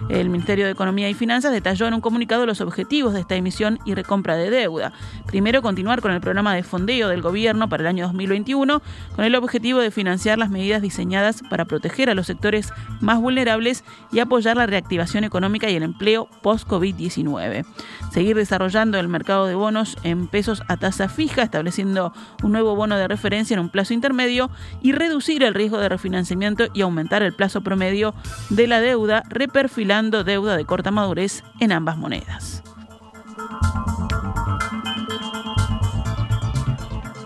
El 0.10 0.30
Ministerio 0.30 0.66
de 0.66 0.72
Economía 0.72 1.10
y 1.10 1.14
Finanzas 1.14 1.52
detalló 1.52 1.88
en 1.88 1.94
un 1.94 2.02
comunicado 2.02 2.46
los 2.46 2.60
objetivos 2.60 3.14
de 3.14 3.20
esta 3.20 3.36
emisión 3.36 3.77
y 3.86 3.94
recompra 3.94 4.36
de 4.36 4.50
deuda. 4.50 4.94
Primero, 5.26 5.62
continuar 5.62 6.02
con 6.02 6.12
el 6.12 6.22
programa 6.22 6.56
de 6.56 6.64
fondeo 6.64 7.10
del 7.10 7.22
gobierno 7.22 7.70
para 7.70 7.82
el 7.82 7.88
año 7.88 8.06
2021 8.06 8.82
con 9.16 9.26
el 9.26 9.36
objetivo 9.36 9.80
de 9.80 9.92
financiar 9.92 10.38
las 10.38 10.50
medidas 10.50 10.82
diseñadas 10.82 11.42
para 11.50 11.66
proteger 11.66 12.10
a 12.10 12.14
los 12.14 12.28
sectores 12.28 12.72
más 13.02 13.20
vulnerables 13.20 13.84
y 14.12 14.20
apoyar 14.20 14.58
la 14.58 14.66
reactivación 14.66 15.24
económica 15.24 15.70
y 15.70 15.76
el 15.76 15.84
empleo 15.84 16.28
post-COVID-19. 16.42 17.66
Seguir 18.12 18.36
desarrollando 18.36 19.00
el 19.00 19.08
mercado 19.08 19.46
de 19.46 19.56
bonos 19.56 19.98
en 20.04 20.28
pesos 20.28 20.64
a 20.68 20.78
tasa 20.78 21.10
fija, 21.10 21.44
estableciendo 21.44 22.14
un 22.44 22.52
nuevo 22.52 22.76
bono 22.76 22.98
de 22.98 23.08
referencia 23.08 23.54
en 23.54 23.60
un 23.60 23.70
plazo 23.70 23.94
intermedio 23.94 24.50
y 24.82 24.92
reducir 24.92 25.44
el 25.44 25.54
riesgo 25.54 25.78
de 25.78 25.90
refinanciamiento 25.90 26.66
y 26.74 26.82
aumentar 26.82 27.24
el 27.24 27.34
plazo 27.34 27.62
promedio 27.62 28.14
de 28.50 28.68
la 28.68 28.82
deuda, 28.82 29.24
reperfilando 29.30 30.24
deuda 30.24 30.58
de 30.58 30.66
corta 30.66 30.92
madurez 30.92 31.44
en 31.60 31.72
ambas 31.72 31.98
monedas. 31.98 32.64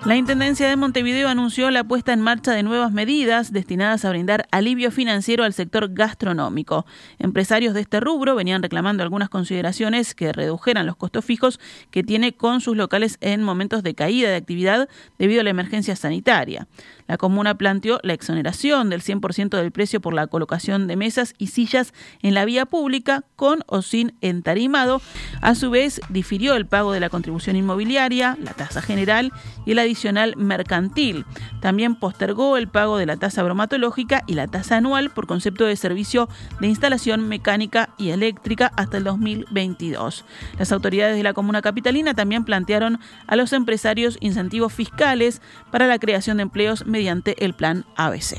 La 0.03 0.15
Intendencia 0.15 0.67
de 0.67 0.75
Montevideo 0.77 1.29
anunció 1.29 1.69
la 1.69 1.83
puesta 1.83 2.11
en 2.11 2.21
marcha 2.21 2.53
de 2.53 2.63
nuevas 2.63 2.91
medidas 2.91 3.53
destinadas 3.53 4.03
a 4.03 4.09
brindar 4.09 4.47
alivio 4.49 4.89
financiero 4.89 5.43
al 5.43 5.53
sector 5.53 5.93
gastronómico. 5.93 6.87
Empresarios 7.19 7.75
de 7.75 7.81
este 7.81 7.99
rubro 7.99 8.33
venían 8.33 8.63
reclamando 8.63 9.03
algunas 9.03 9.29
consideraciones 9.29 10.15
que 10.15 10.33
redujeran 10.33 10.87
los 10.87 10.95
costos 10.95 11.23
fijos 11.23 11.59
que 11.91 12.01
tiene 12.01 12.33
con 12.33 12.61
sus 12.61 12.75
locales 12.75 13.19
en 13.21 13.43
momentos 13.43 13.83
de 13.83 13.93
caída 13.93 14.29
de 14.29 14.37
actividad 14.37 14.89
debido 15.19 15.41
a 15.41 15.43
la 15.43 15.51
emergencia 15.51 15.95
sanitaria. 15.95 16.67
La 17.11 17.17
comuna 17.17 17.55
planteó 17.55 17.99
la 18.03 18.13
exoneración 18.13 18.89
del 18.89 19.01
100% 19.01 19.49
del 19.57 19.73
precio 19.73 19.99
por 19.99 20.13
la 20.13 20.27
colocación 20.27 20.87
de 20.87 20.95
mesas 20.95 21.33
y 21.37 21.47
sillas 21.47 21.93
en 22.21 22.33
la 22.33 22.45
vía 22.45 22.65
pública 22.65 23.25
con 23.35 23.65
o 23.67 23.81
sin 23.81 24.13
entarimado. 24.21 25.01
A 25.41 25.53
su 25.53 25.71
vez, 25.71 25.99
difirió 26.07 26.55
el 26.55 26.67
pago 26.67 26.93
de 26.93 27.01
la 27.01 27.09
contribución 27.09 27.57
inmobiliaria, 27.57 28.37
la 28.41 28.53
tasa 28.53 28.81
general 28.81 29.33
y 29.65 29.73
el 29.73 29.79
adicional 29.79 30.37
mercantil. 30.37 31.25
También 31.59 31.95
postergó 31.95 32.55
el 32.55 32.69
pago 32.69 32.97
de 32.97 33.05
la 33.05 33.17
tasa 33.17 33.43
bromatológica 33.43 34.23
y 34.25 34.35
la 34.35 34.47
tasa 34.47 34.77
anual 34.77 35.09
por 35.09 35.27
concepto 35.27 35.65
de 35.65 35.75
servicio 35.75 36.29
de 36.61 36.67
instalación 36.67 37.27
mecánica 37.27 37.89
y 37.97 38.11
eléctrica 38.11 38.71
hasta 38.77 38.95
el 38.95 39.03
2022. 39.03 40.23
Las 40.57 40.71
autoridades 40.71 41.17
de 41.17 41.23
la 41.23 41.33
comuna 41.33 41.61
capitalina 41.61 42.13
también 42.13 42.45
plantearon 42.45 43.01
a 43.27 43.35
los 43.35 43.51
empresarios 43.51 44.17
incentivos 44.21 44.71
fiscales 44.71 45.41
para 45.71 45.87
la 45.87 45.99
creación 45.99 46.37
de 46.37 46.43
empleos 46.43 46.85
mediante 46.85 47.00
el 47.37 47.53
plan 47.53 47.85
ABC. 47.95 48.37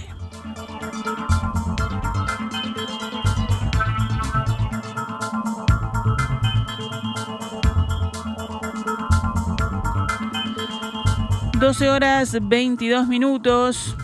...12 11.60 11.88
horas 11.88 12.36
22 12.40 13.06
minutos... 13.06 13.96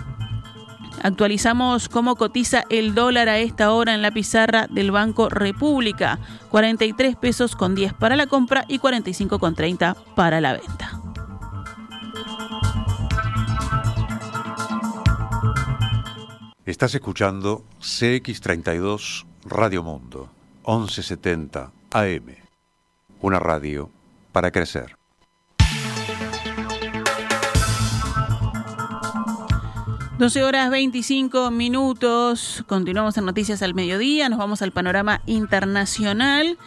Actualizamos 1.00 1.88
cómo 1.88 2.17
cotiza 2.17 2.65
el 2.71 2.93
dólar 2.95 3.29
a 3.29 3.38
esta 3.38 3.73
hora 3.73 3.95
en 3.95 4.03
la 4.03 4.11
pizarra 4.11 4.67
del 4.69 4.91
Banco 4.91 5.29
República. 5.29 6.19
43 6.50 7.15
pesos 7.15 7.55
con 7.55 7.77
10 7.77 7.95
para 7.95 8.17
la 8.17 8.27
compra 8.27 8.65
y 8.67 8.79
45 8.79 9.38
con 9.38 9.55
30 9.55 9.97
para 10.17 10.41
la 10.41 10.55
venta. 10.55 10.98
Estás 16.69 16.95
escuchando 16.95 17.65
CX32 17.81 19.25
Radio 19.47 19.83
Mundo, 19.83 20.29
1170 20.67 21.73
AM. 21.93 22.37
Una 23.23 23.39
radio 23.39 23.89
para 24.33 24.51
crecer. 24.51 24.95
Doce 30.19 30.45
horas 30.45 30.69
25 30.69 31.51
minutos. 31.51 32.63
Continuamos 32.67 33.17
en 33.17 33.25
Noticias 33.25 33.63
al 33.63 33.73
Mediodía. 33.73 34.29
Nos 34.29 34.39
vamos 34.39 34.61
al 34.61 34.73
panorama 34.73 35.23
internacional. 35.25 36.59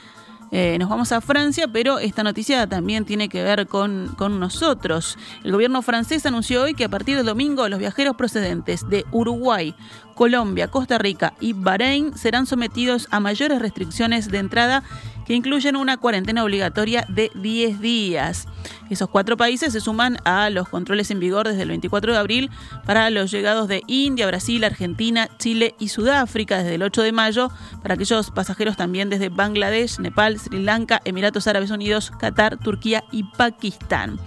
Eh, 0.53 0.77
nos 0.79 0.89
vamos 0.89 1.13
a 1.13 1.22
Francia, 1.22 1.70
pero 1.70 2.00
esta 2.00 2.24
noticia 2.24 2.67
también 2.67 3.05
tiene 3.05 3.29
que 3.29 3.41
ver 3.41 3.67
con, 3.67 4.13
con 4.17 4.39
nosotros. 4.39 5.17
El 5.46 5.53
gobierno 5.53 5.81
francés 5.81 6.25
anunció 6.25 6.63
hoy 6.63 6.74
que 6.74 6.84
a 6.84 6.89
partir 6.89 7.15
del 7.15 7.25
domingo 7.25 7.70
los 7.70 7.79
viajeros 7.79 8.17
procedentes 8.17 8.88
de 8.89 9.06
Uruguay, 9.12 9.73
Colombia, 10.21 10.67
Costa 10.67 10.99
Rica 10.99 11.34
y 11.39 11.53
Bahrein 11.53 12.15
serán 12.15 12.45
sometidos 12.45 13.07
a 13.10 13.19
mayores 13.19 13.57
restricciones 13.57 14.29
de 14.29 14.38
entrada 14.38 14.84
que 15.25 15.34
incluyen 15.34 15.75
una 15.75 15.97
cuarentena 15.97 16.43
obligatoria 16.43 17.07
de 17.10 17.31
10 17.34 17.81
días. 17.81 18.47
Esos 18.91 19.10
cuatro 19.10 19.36
países 19.36 19.73
se 19.73 19.81
suman 19.81 20.19
a 20.23 20.51
los 20.51 20.69
controles 20.69 21.10
en 21.10 21.19
vigor 21.19 21.47
desde 21.47 21.63
el 21.63 21.69
24 21.69 22.13
de 22.13 22.19
abril 22.19 22.51
para 22.86 23.10
los 23.10 23.31
llegados 23.31 23.67
de 23.67 23.81
India, 23.88 24.27
Brasil, 24.27 24.63
Argentina, 24.63 25.27
Chile 25.39 25.73
y 25.79 25.88
Sudáfrica 25.88 26.60
desde 26.60 26.75
el 26.75 26.84
8 26.84 27.01
de 27.01 27.12
mayo, 27.13 27.49
para 27.81 27.95
aquellos 27.95 28.29
pasajeros 28.29 28.77
también 28.77 29.10
desde 29.10 29.29
Bangladesh, 29.29 29.97
Nepal, 29.97 30.38
Sri 30.38 30.62
Lanka, 30.62 31.01
Emiratos 31.03 31.47
Árabes 31.47 31.71
Unidos, 31.71 32.12
Qatar, 32.12 32.57
Turquía 32.57 33.03
y 33.12 33.23
Pakistán. 33.23 34.19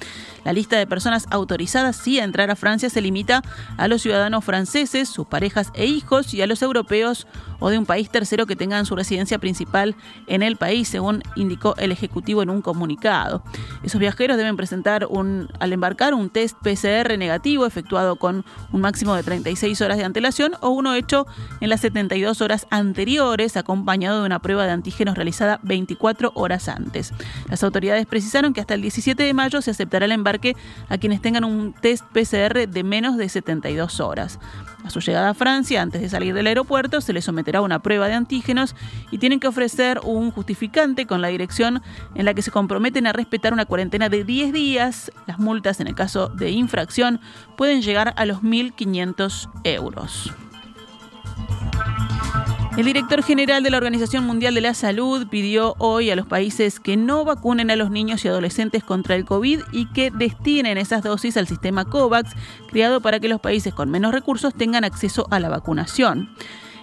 La 0.44 0.52
lista 0.52 0.76
de 0.76 0.87
personas 0.87 1.26
autorizadas 1.30 1.96
sí 1.96 2.20
a 2.20 2.24
entrar 2.24 2.50
a 2.50 2.57
Francia 2.57 2.90
se 2.90 3.00
limita 3.00 3.42
a 3.78 3.88
los 3.88 4.02
ciudadanos 4.02 4.44
franceses, 4.44 5.09
sus 5.09 5.26
parejas 5.26 5.70
e 5.74 5.84
hijos 5.87 6.35
y 6.35 6.42
a 6.42 6.47
los 6.47 6.62
europeos 6.62 7.27
o 7.61 7.70
de 7.70 7.79
un 7.79 7.87
país 7.87 8.11
tercero 8.11 8.47
que 8.47 8.57
tengan 8.57 8.85
su 8.87 8.94
residencia 8.97 9.38
principal 9.38 9.97
en 10.27 10.42
el 10.42 10.57
país, 10.57 10.88
según 10.88 11.23
indicó 11.37 11.75
el 11.79 11.92
Ejecutivo 11.92 12.42
en 12.42 12.51
un 12.51 12.62
comunicado. 12.62 13.42
Esos 13.83 14.01
viajeros 14.01 14.37
deben 14.37 14.57
presentar 14.57 15.09
al 15.59 15.73
embarcar 15.73 16.14
un 16.14 16.31
test 16.31 16.57
PCR 16.59 17.16
negativo 17.16 17.66
efectuado 17.66 18.16
con 18.16 18.44
un 18.73 18.81
máximo 18.81 19.14
de 19.14 19.23
36 19.23 19.81
horas 19.81 19.97
de 19.97 20.05
antelación 20.05 20.53
o 20.61 20.70
uno 20.70 20.94
hecho 20.94 21.27
en 21.61 21.70
las 21.70 21.81
72 21.81 22.40
horas 22.40 22.66
anteriores, 22.70 23.57
acompañado 23.57 24.20
de 24.20 24.27
una 24.27 24.40
prueba 24.40 24.64
de 24.64 24.73
antígenos 24.73 25.14
realizada 25.14 25.61
24 25.62 26.33
horas 26.35 26.68
antes. 26.68 27.12
Las 27.49 27.62
autoridades 27.62 28.07
precisaron 28.07 28.53
que 28.53 28.61
hasta 28.61 28.75
el 28.75 28.83
17 28.83 29.23
de 29.23 29.35
mayo 29.35 29.62
se 29.62 29.70
aceptará 29.70 30.05
el 30.05 30.12
embarque 30.12 30.57
a 30.88 30.99
quienes 30.99 31.23
tengan 31.23 31.44
un 31.44 31.73
test 31.73 32.05
PCR 32.12 32.68
de 32.68 32.85
menos 32.85 33.16
de 33.16 33.29
72 33.29 34.01
horas. 34.01 34.38
A 34.85 34.90
su 34.90 35.01
llegada 35.01 35.31
a 35.31 35.35
Francia, 35.35 35.81
antes 35.81 36.03
de 36.03 36.11
salir 36.11 36.35
del 36.35 36.47
aeropuerto, 36.47 37.01
se 37.01 37.14
les 37.14 37.25
someterá 37.25 37.61
a 37.61 37.62
una 37.62 37.81
prueba 37.81 38.07
de 38.07 38.12
antígenos 38.12 38.77
y 39.11 39.16
tienen 39.16 39.40
que 39.40 39.49
ofrecer 39.49 39.99
un 40.05 40.31
justificante 40.31 41.07
con 41.07 41.23
la 41.23 41.29
dirección 41.29 41.83
en 42.14 42.27
la 42.27 42.35
que 42.35 42.42
se 42.42 42.51
comprometen 42.51 43.07
a 43.07 43.14
respetar 43.14 43.55
una 43.55 43.64
cuarentena 43.64 44.11
de 44.11 44.25
10 44.25 44.53
días. 44.53 45.11
Las 45.27 45.38
multas, 45.38 45.81
en 45.81 45.87
el 45.87 45.94
caso 45.94 46.29
de 46.29 46.51
infracción, 46.51 47.20
pueden 47.57 47.81
llegar 47.81 48.12
a 48.16 48.27
los 48.27 48.42
1.500 48.42 49.49
euros. 49.64 50.33
El 52.76 52.87
director 52.87 53.22
general 53.22 53.62
de 53.62 53.70
la 53.70 53.76
Organización 53.76 54.24
Mundial 54.24 54.52
de 54.56 54.60
la 54.60 54.74
Salud 54.74 55.28
pidió 55.28 55.76
hoy 55.78 56.10
a 56.10 56.16
los 56.16 56.26
países 56.26 56.80
que 56.80 56.96
no 56.96 57.24
vacunen 57.24 57.70
a 57.70 57.76
los 57.76 57.88
niños 57.88 58.24
y 58.24 58.28
adolescentes 58.28 58.82
contra 58.82 59.14
el 59.14 59.24
COVID 59.24 59.60
y 59.70 59.87
que 59.87 60.10
destinen 60.10 60.76
esas 60.76 61.04
dosis 61.04 61.37
al 61.37 61.46
sistema 61.46 61.84
COVAX, 61.84 62.32
creado 62.68 63.00
para 63.00 63.20
que 63.20 63.28
los 63.28 63.40
países 63.40 63.72
con 63.72 63.92
menos 63.92 64.12
recursos 64.12 64.54
tengan 64.54 64.82
acceso 64.82 65.28
a 65.30 65.38
la 65.38 65.50
vacunación. 65.50 66.30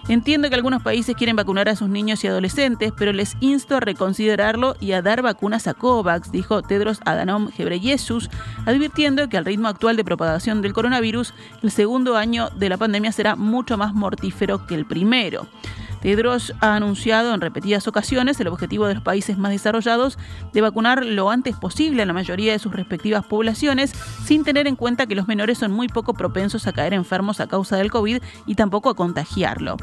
Entiendo 0.08 0.48
que 0.48 0.56
algunos 0.56 0.82
países 0.82 1.14
quieren 1.14 1.36
vacunar 1.36 1.68
a 1.68 1.76
sus 1.76 1.90
niños 1.90 2.24
y 2.24 2.26
adolescentes, 2.26 2.92
pero 2.96 3.12
les 3.12 3.36
insto 3.40 3.76
a 3.76 3.80
reconsiderarlo 3.80 4.74
y 4.80 4.92
a 4.92 5.02
dar 5.02 5.20
vacunas 5.20 5.68
a 5.68 5.74
COVAX, 5.74 6.32
dijo 6.32 6.62
Tedros 6.62 7.00
Adhanom 7.04 7.50
Ghebreyesus, 7.56 8.30
advirtiendo 8.64 9.28
que 9.28 9.36
al 9.36 9.44
ritmo 9.44 9.68
actual 9.68 9.96
de 9.96 10.04
propagación 10.04 10.62
del 10.62 10.72
coronavirus, 10.72 11.34
el 11.62 11.70
segundo 11.70 12.16
año 12.16 12.48
de 12.56 12.70
la 12.70 12.78
pandemia 12.78 13.12
será 13.12 13.36
mucho 13.36 13.76
más 13.76 13.94
mortífero 13.94 14.66
que 14.66 14.74
el 14.74 14.86
primero. 14.86 15.46
Tedros 16.02 16.52
ha 16.60 16.74
anunciado 16.74 17.32
en 17.32 17.40
repetidas 17.40 17.86
ocasiones 17.86 18.40
el 18.40 18.48
objetivo 18.48 18.86
de 18.86 18.94
los 18.94 19.04
países 19.04 19.38
más 19.38 19.52
desarrollados 19.52 20.18
de 20.52 20.60
vacunar 20.60 21.06
lo 21.06 21.30
antes 21.30 21.54
posible 21.56 22.02
a 22.02 22.06
la 22.06 22.12
mayoría 22.12 22.50
de 22.50 22.58
sus 22.58 22.74
respectivas 22.74 23.24
poblaciones, 23.24 23.92
sin 24.24 24.42
tener 24.42 24.66
en 24.66 24.74
cuenta 24.74 25.06
que 25.06 25.14
los 25.14 25.28
menores 25.28 25.58
son 25.58 25.70
muy 25.70 25.86
poco 25.86 26.14
propensos 26.14 26.66
a 26.66 26.72
caer 26.72 26.92
enfermos 26.92 27.38
a 27.38 27.46
causa 27.46 27.76
del 27.76 27.92
COVID 27.92 28.20
y 28.46 28.54
tampoco 28.56 28.90
a 28.90 28.96
contagiarlo. 28.96 29.76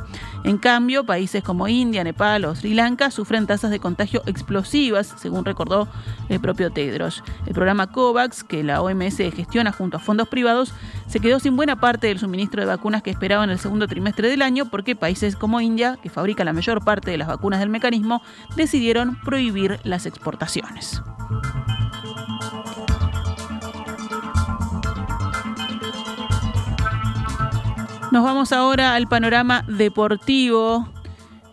En 0.43 0.57
cambio, 0.57 1.05
países 1.05 1.41
como 1.41 1.69
India, 1.69 2.03
Nepal 2.03 2.43
o 2.43 2.53
Sri 2.53 2.73
Lanka 2.73 3.11
sufren 3.11 3.47
tasas 3.47 3.71
de 3.71 3.79
contagio 3.79 4.21
explosivas, 4.25 5.13
según 5.17 5.45
recordó 5.45 5.87
el 6.27 6.41
propio 6.41 6.69
Tedros. 6.69 7.23
El 7.45 7.53
programa 7.53 7.87
COVAX, 7.87 8.43
que 8.43 8.63
la 8.63 8.81
OMS 8.81 9.17
gestiona 9.17 9.71
junto 9.71 9.95
a 9.95 9.99
fondos 10.01 10.27
privados, 10.27 10.73
se 11.07 11.21
quedó 11.21 11.39
sin 11.39 11.55
buena 11.55 11.79
parte 11.79 12.07
del 12.07 12.19
suministro 12.19 12.61
de 12.61 12.67
vacunas 12.67 13.03
que 13.03 13.09
esperaba 13.09 13.45
en 13.45 13.51
el 13.51 13.59
segundo 13.59 13.87
trimestre 13.87 14.27
del 14.27 14.41
año 14.41 14.65
porque 14.65 14.97
países 14.97 15.37
como 15.37 15.61
India, 15.61 15.97
que 16.01 16.08
fabrica 16.09 16.43
la 16.43 16.53
mayor 16.53 16.83
parte 16.83 17.11
de 17.11 17.17
las 17.17 17.27
vacunas 17.27 17.59
del 17.59 17.69
mecanismo, 17.69 18.21
decidieron 18.55 19.19
prohibir 19.21 19.79
las 19.83 20.05
exportaciones. 20.05 21.01
Nos 28.11 28.23
vamos 28.23 28.51
ahora 28.51 28.95
al 28.95 29.07
panorama 29.07 29.63
deportivo. 29.67 30.89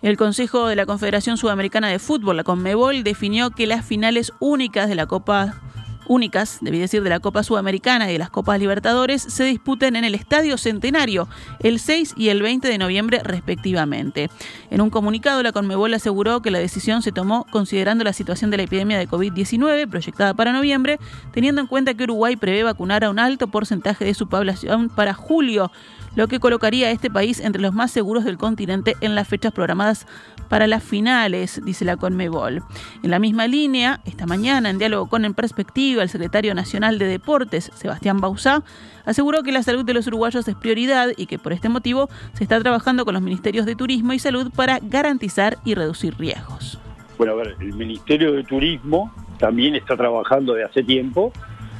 El 0.00 0.16
Consejo 0.16 0.68
de 0.68 0.76
la 0.76 0.86
Confederación 0.86 1.36
Sudamericana 1.36 1.88
de 1.88 1.98
Fútbol, 1.98 2.38
la 2.38 2.44
CONMEBOL, 2.44 3.02
definió 3.02 3.50
que 3.50 3.66
las 3.66 3.84
finales 3.84 4.32
únicas 4.40 4.88
de 4.88 4.94
la 4.94 5.06
Copa 5.06 5.60
únicas, 6.08 6.58
debí 6.60 6.78
decir, 6.78 7.02
de 7.02 7.10
la 7.10 7.20
Copa 7.20 7.42
Sudamericana 7.42 8.08
y 8.08 8.12
de 8.12 8.18
las 8.18 8.30
Copas 8.30 8.58
Libertadores, 8.58 9.22
se 9.22 9.44
disputen 9.44 9.96
en 9.96 10.04
el 10.04 10.14
Estadio 10.14 10.58
Centenario 10.58 11.28
el 11.60 11.78
6 11.78 12.14
y 12.16 12.28
el 12.28 12.42
20 12.42 12.68
de 12.68 12.78
noviembre 12.78 13.20
respectivamente. 13.22 14.30
En 14.70 14.80
un 14.80 14.90
comunicado, 14.90 15.42
la 15.42 15.52
Conmebol 15.52 15.94
aseguró 15.94 16.42
que 16.42 16.50
la 16.50 16.58
decisión 16.58 17.02
se 17.02 17.12
tomó 17.12 17.46
considerando 17.50 18.04
la 18.04 18.12
situación 18.12 18.50
de 18.50 18.56
la 18.56 18.62
epidemia 18.64 18.98
de 18.98 19.08
COVID-19 19.08 19.88
proyectada 19.88 20.34
para 20.34 20.52
noviembre, 20.52 20.98
teniendo 21.32 21.60
en 21.60 21.66
cuenta 21.66 21.94
que 21.94 22.04
Uruguay 22.04 22.36
prevé 22.36 22.62
vacunar 22.62 23.04
a 23.04 23.10
un 23.10 23.18
alto 23.18 23.48
porcentaje 23.48 24.04
de 24.04 24.14
su 24.14 24.28
población 24.28 24.88
para 24.88 25.14
julio 25.14 25.70
lo 26.16 26.26
que 26.26 26.40
colocaría 26.40 26.88
a 26.88 26.90
este 26.90 27.10
país 27.10 27.40
entre 27.40 27.62
los 27.62 27.72
más 27.72 27.92
seguros 27.92 28.24
del 28.24 28.38
continente 28.38 28.96
en 29.00 29.14
las 29.14 29.28
fechas 29.28 29.52
programadas 29.52 30.06
para 30.48 30.66
las 30.66 30.82
finales, 30.82 31.60
dice 31.64 31.84
la 31.84 31.96
Conmebol. 31.96 32.62
En 33.02 33.10
la 33.10 33.18
misma 33.18 33.46
línea, 33.46 34.00
esta 34.04 34.26
mañana, 34.26 34.70
en 34.70 34.78
diálogo 34.78 35.08
con 35.08 35.24
En 35.24 35.34
Perspectiva, 35.34 36.02
el 36.02 36.08
secretario 36.08 36.54
nacional 36.54 36.98
de 36.98 37.06
Deportes, 37.06 37.70
Sebastián 37.74 38.20
Bausá, 38.20 38.62
aseguró 39.04 39.42
que 39.42 39.52
la 39.52 39.62
salud 39.62 39.84
de 39.84 39.94
los 39.94 40.06
uruguayos 40.06 40.48
es 40.48 40.54
prioridad 40.56 41.10
y 41.16 41.26
que 41.26 41.38
por 41.38 41.52
este 41.52 41.68
motivo 41.68 42.08
se 42.32 42.44
está 42.44 42.60
trabajando 42.60 43.04
con 43.04 43.14
los 43.14 43.22
ministerios 43.22 43.66
de 43.66 43.76
Turismo 43.76 44.12
y 44.12 44.18
Salud 44.18 44.50
para 44.54 44.78
garantizar 44.80 45.58
y 45.64 45.74
reducir 45.74 46.16
riesgos. 46.18 46.78
Bueno, 47.18 47.34
a 47.34 47.36
ver, 47.36 47.56
el 47.60 47.74
Ministerio 47.74 48.32
de 48.32 48.44
Turismo 48.44 49.12
también 49.38 49.74
está 49.74 49.96
trabajando 49.96 50.54
de 50.54 50.64
hace 50.64 50.82
tiempo 50.82 51.32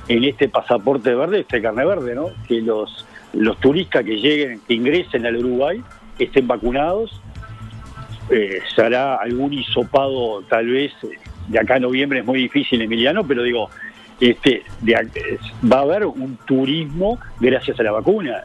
en 0.09 0.25
este 0.25 0.49
pasaporte 0.49 1.15
verde, 1.15 1.41
este 1.41 1.61
carne 1.61 1.85
verde, 1.85 2.15
¿no? 2.15 2.27
Que 2.47 2.61
los 2.61 3.07
los 3.37 3.59
turistas 3.61 4.05
que 4.05 4.17
lleguen, 4.17 4.61
que 4.67 4.75
ingresen 4.75 5.27
al 5.27 5.37
Uruguay, 5.37 5.83
estén 6.19 6.47
vacunados. 6.47 7.21
Eh, 8.31 8.61
se 8.75 8.83
hará 8.83 9.17
algún 9.17 9.53
hisopado, 9.53 10.43
tal 10.49 10.67
vez, 10.67 10.93
de 11.49 11.59
acá 11.59 11.77
a 11.77 11.81
noviembre 11.81 12.21
es 12.21 12.25
muy 12.25 12.41
difícil, 12.41 12.83
Emiliano, 12.83 13.25
pero 13.27 13.43
digo, 13.43 13.71
este, 14.21 14.65
va 15.71 15.79
a 15.79 15.83
haber 15.83 16.07
un 16.07 16.37
turismo 16.45 17.19
gracias 17.39 17.79
a 17.79 17.83
la 17.83 17.93
vacuna. 17.93 18.45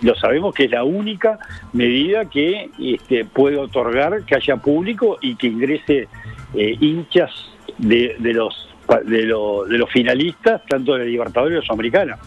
Lo 0.00 0.16
sabemos 0.16 0.54
que 0.54 0.64
es 0.64 0.70
la 0.72 0.82
única 0.82 1.38
medida 1.72 2.24
que 2.24 2.70
este, 2.80 3.24
puede 3.24 3.58
otorgar 3.58 4.24
que 4.24 4.34
haya 4.34 4.56
público 4.56 5.18
y 5.20 5.36
que 5.36 5.46
ingrese 5.46 6.08
eh, 6.54 6.76
hinchas 6.80 7.30
de, 7.78 8.16
los, 8.20 8.68
de, 9.04 9.26
de 9.26 9.78
los 9.78 9.90
finalistas, 9.92 10.62
tanto 10.66 10.94
de 10.94 11.06
Libertadores 11.06 11.58
como 11.58 11.66
Sudamericana. 11.66 12.18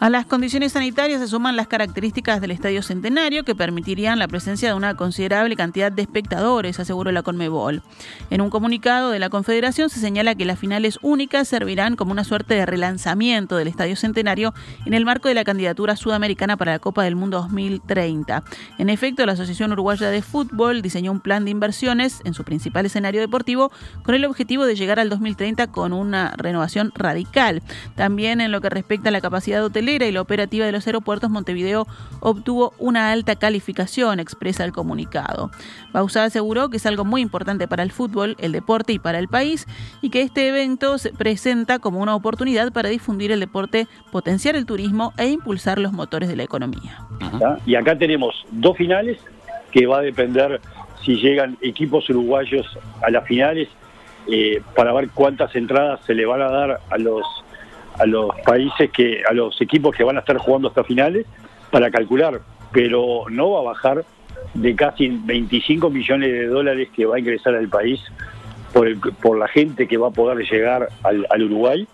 A 0.00 0.10
las 0.10 0.26
condiciones 0.26 0.72
sanitarias 0.72 1.20
se 1.20 1.26
suman 1.26 1.56
las 1.56 1.66
características 1.66 2.40
del 2.40 2.52
Estadio 2.52 2.82
Centenario 2.82 3.42
que 3.42 3.56
permitirían 3.56 4.20
la 4.20 4.28
presencia 4.28 4.68
de 4.68 4.74
una 4.74 4.94
considerable 4.94 5.56
cantidad 5.56 5.90
de 5.90 6.02
espectadores, 6.02 6.78
aseguró 6.78 7.10
la 7.10 7.24
Conmebol. 7.24 7.82
En 8.30 8.40
un 8.40 8.48
comunicado 8.48 9.10
de 9.10 9.18
la 9.18 9.28
Confederación 9.28 9.90
se 9.90 9.98
señala 9.98 10.36
que 10.36 10.44
las 10.44 10.60
finales 10.60 11.00
únicas 11.02 11.48
servirán 11.48 11.96
como 11.96 12.12
una 12.12 12.22
suerte 12.22 12.54
de 12.54 12.64
relanzamiento 12.64 13.56
del 13.56 13.66
Estadio 13.66 13.96
Centenario 13.96 14.54
en 14.86 14.94
el 14.94 15.04
marco 15.04 15.26
de 15.26 15.34
la 15.34 15.42
candidatura 15.42 15.96
sudamericana 15.96 16.56
para 16.56 16.72
la 16.72 16.78
Copa 16.78 17.02
del 17.02 17.16
Mundo 17.16 17.40
2030. 17.40 18.44
En 18.78 18.90
efecto, 18.90 19.26
la 19.26 19.32
Asociación 19.32 19.72
Uruguaya 19.72 20.10
de 20.10 20.22
Fútbol 20.22 20.80
diseñó 20.80 21.10
un 21.10 21.18
plan 21.18 21.44
de 21.44 21.50
inversiones 21.50 22.20
en 22.24 22.34
su 22.34 22.44
principal 22.44 22.86
escenario 22.86 23.20
deportivo 23.20 23.72
con 24.04 24.14
el 24.14 24.24
objetivo 24.26 24.64
de 24.64 24.76
llegar 24.76 25.00
al 25.00 25.10
2030 25.10 25.66
con 25.72 25.92
una 25.92 26.34
renovación 26.36 26.92
radical. 26.94 27.62
También 27.96 28.40
en 28.40 28.52
lo 28.52 28.60
que 28.60 28.70
respecta 28.70 29.08
a 29.08 29.12
la 29.12 29.20
capacidad 29.20 29.64
hotelera 29.64 29.87
y 29.90 30.12
la 30.12 30.20
operativa 30.20 30.66
de 30.66 30.72
los 30.72 30.86
aeropuertos, 30.86 31.30
Montevideo 31.30 31.86
obtuvo 32.20 32.72
una 32.78 33.12
alta 33.12 33.36
calificación, 33.36 34.20
expresa 34.20 34.64
el 34.64 34.72
comunicado. 34.72 35.50
Bausá 35.92 36.24
aseguró 36.24 36.68
que 36.68 36.76
es 36.76 36.86
algo 36.86 37.04
muy 37.04 37.22
importante 37.22 37.68
para 37.68 37.82
el 37.82 37.92
fútbol, 37.92 38.36
el 38.38 38.52
deporte 38.52 38.92
y 38.92 38.98
para 38.98 39.18
el 39.18 39.28
país, 39.28 39.66
y 40.02 40.10
que 40.10 40.22
este 40.22 40.48
evento 40.48 40.98
se 40.98 41.12
presenta 41.12 41.78
como 41.78 42.00
una 42.00 42.14
oportunidad 42.14 42.72
para 42.72 42.88
difundir 42.88 43.32
el 43.32 43.40
deporte, 43.40 43.86
potenciar 44.12 44.56
el 44.56 44.66
turismo 44.66 45.12
e 45.16 45.28
impulsar 45.28 45.78
los 45.78 45.92
motores 45.92 46.28
de 46.28 46.36
la 46.36 46.42
economía. 46.42 47.06
Y 47.66 47.74
acá 47.74 47.96
tenemos 47.96 48.44
dos 48.50 48.76
finales 48.76 49.18
que 49.72 49.86
va 49.86 49.98
a 49.98 50.02
depender 50.02 50.60
si 51.04 51.16
llegan 51.16 51.56
equipos 51.60 52.08
uruguayos 52.10 52.66
a 53.02 53.10
las 53.10 53.24
finales 53.26 53.68
eh, 54.30 54.60
para 54.74 54.92
ver 54.92 55.08
cuántas 55.14 55.54
entradas 55.54 56.00
se 56.06 56.14
le 56.14 56.26
van 56.26 56.42
a 56.42 56.50
dar 56.50 56.80
a 56.90 56.98
los 56.98 57.24
a 57.98 58.06
los 58.06 58.30
países 58.44 58.90
que, 58.90 59.22
a 59.28 59.32
los 59.32 59.60
equipos 59.60 59.94
que 59.94 60.04
van 60.04 60.16
a 60.16 60.20
estar 60.20 60.38
jugando 60.38 60.68
hasta 60.68 60.84
finales 60.84 61.26
para 61.70 61.90
calcular, 61.90 62.40
pero 62.72 63.24
no 63.30 63.50
va 63.50 63.60
a 63.60 63.62
bajar 63.62 64.04
de 64.54 64.74
casi 64.74 65.08
25 65.08 65.90
millones 65.90 66.32
de 66.32 66.46
dólares 66.46 66.88
que 66.94 67.06
va 67.06 67.16
a 67.16 67.18
ingresar 67.18 67.54
al 67.54 67.68
país 67.68 68.00
por, 68.72 68.88
por 69.16 69.38
la 69.38 69.48
gente 69.48 69.86
que 69.86 69.96
va 69.96 70.08
a 70.08 70.10
poder 70.10 70.46
llegar 70.48 70.88
al, 71.02 71.42
Uruguay. 71.42 71.86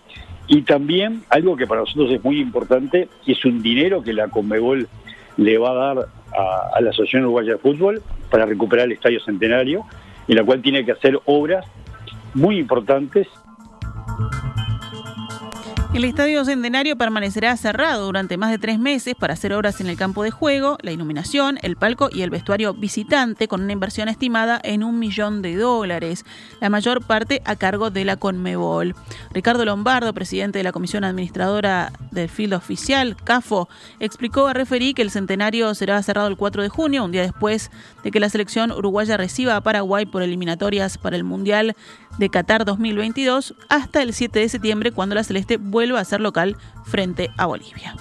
Y 0.46 0.62
también 0.62 1.22
algo 1.30 1.56
que 1.56 1.66
para 1.66 1.80
nosotros 1.80 2.10
es 2.12 2.22
muy 2.22 2.38
importante, 2.40 3.08
es 3.26 3.44
un 3.44 3.62
dinero 3.62 4.02
que 4.02 4.12
la 4.12 4.28
Conmebol 4.28 4.88
le 5.36 5.58
va 5.58 5.70
a 5.70 5.74
dar 5.74 5.98
a, 6.36 6.76
a 6.76 6.80
la 6.80 6.90
Asociación 6.90 7.22
Uruguaya 7.22 7.52
de 7.52 7.58
Fútbol 7.58 8.02
para 8.30 8.44
recuperar 8.44 8.86
el 8.86 8.92
Estadio 8.92 9.20
Centenario, 9.20 9.84
en 10.28 10.36
la 10.36 10.44
cual 10.44 10.60
tiene 10.60 10.84
que 10.84 10.92
hacer 10.92 11.18
obras 11.24 11.64
muy 12.34 12.58
importantes 12.58 13.26
el 15.94 16.02
Estadio 16.02 16.44
Centenario 16.44 16.98
permanecerá 16.98 17.57
cerrado 17.57 18.07
durante 18.07 18.37
más 18.37 18.50
de 18.50 18.59
tres 18.59 18.80
meses 18.80 19.14
para 19.14 19.35
hacer 19.35 19.52
obras 19.52 19.80
en 19.80 19.87
el 19.87 19.96
campo 19.96 20.24
de 20.24 20.33
juego, 20.33 20.76
la 20.83 20.90
iluminación, 20.90 21.57
el 21.62 21.76
palco 21.76 22.09
y 22.12 22.22
el 22.22 22.30
vestuario 22.30 22.74
visitante, 22.74 23.46
con 23.46 23.62
una 23.62 23.72
inversión 23.72 24.09
estimada 24.09 24.61
en 24.64 24.83
un 24.83 24.98
millón 24.98 25.40
de 25.40 25.54
dólares, 25.54 26.24
la 26.61 26.68
mayor 26.68 27.04
parte 27.04 27.42
a 27.44 27.54
cargo 27.54 27.90
de 27.90 28.04
la 28.04 28.16
Conmebol. 28.16 28.96
Ricardo 29.33 29.64
Lombardo, 29.64 30.12
presidente 30.12 30.59
de 30.59 30.64
la 30.64 30.72
Comisión 30.72 31.04
Administradora 31.04 31.92
del 32.11 32.28
Field 32.28 32.54
Oficial, 32.54 33.14
CAFO, 33.22 33.68
explicó 34.00 34.48
a 34.48 34.52
referir 34.52 34.96
que 34.96 35.02
el 35.02 35.12
Centenario 35.12 35.72
será 35.76 36.02
cerrado 36.02 36.26
el 36.26 36.37
4 36.37 36.64
de 36.64 36.70
junio, 36.70 37.04
un 37.04 37.12
día 37.12 37.22
después 37.22 37.70
de 38.02 38.11
que 38.11 38.18
la 38.18 38.30
selección 38.30 38.72
uruguaya 38.72 39.16
reciba 39.16 39.54
a 39.54 39.61
Paraguay 39.61 40.07
por 40.07 40.24
eliminatorias 40.24 40.98
para 40.98 41.14
el 41.14 41.22
Mundial 41.22 41.76
de 42.18 42.29
Qatar 42.29 42.64
2022 42.64 43.55
hasta 43.68 44.03
el 44.03 44.12
7 44.12 44.38
de 44.38 44.48
septiembre 44.48 44.92
cuando 44.92 45.14
la 45.14 45.24
Celeste 45.24 45.57
vuelva 45.57 46.00
a 46.00 46.05
ser 46.05 46.20
local 46.20 46.57
frente 46.85 47.31
a 47.37 47.46
Bolivia. 47.46 47.94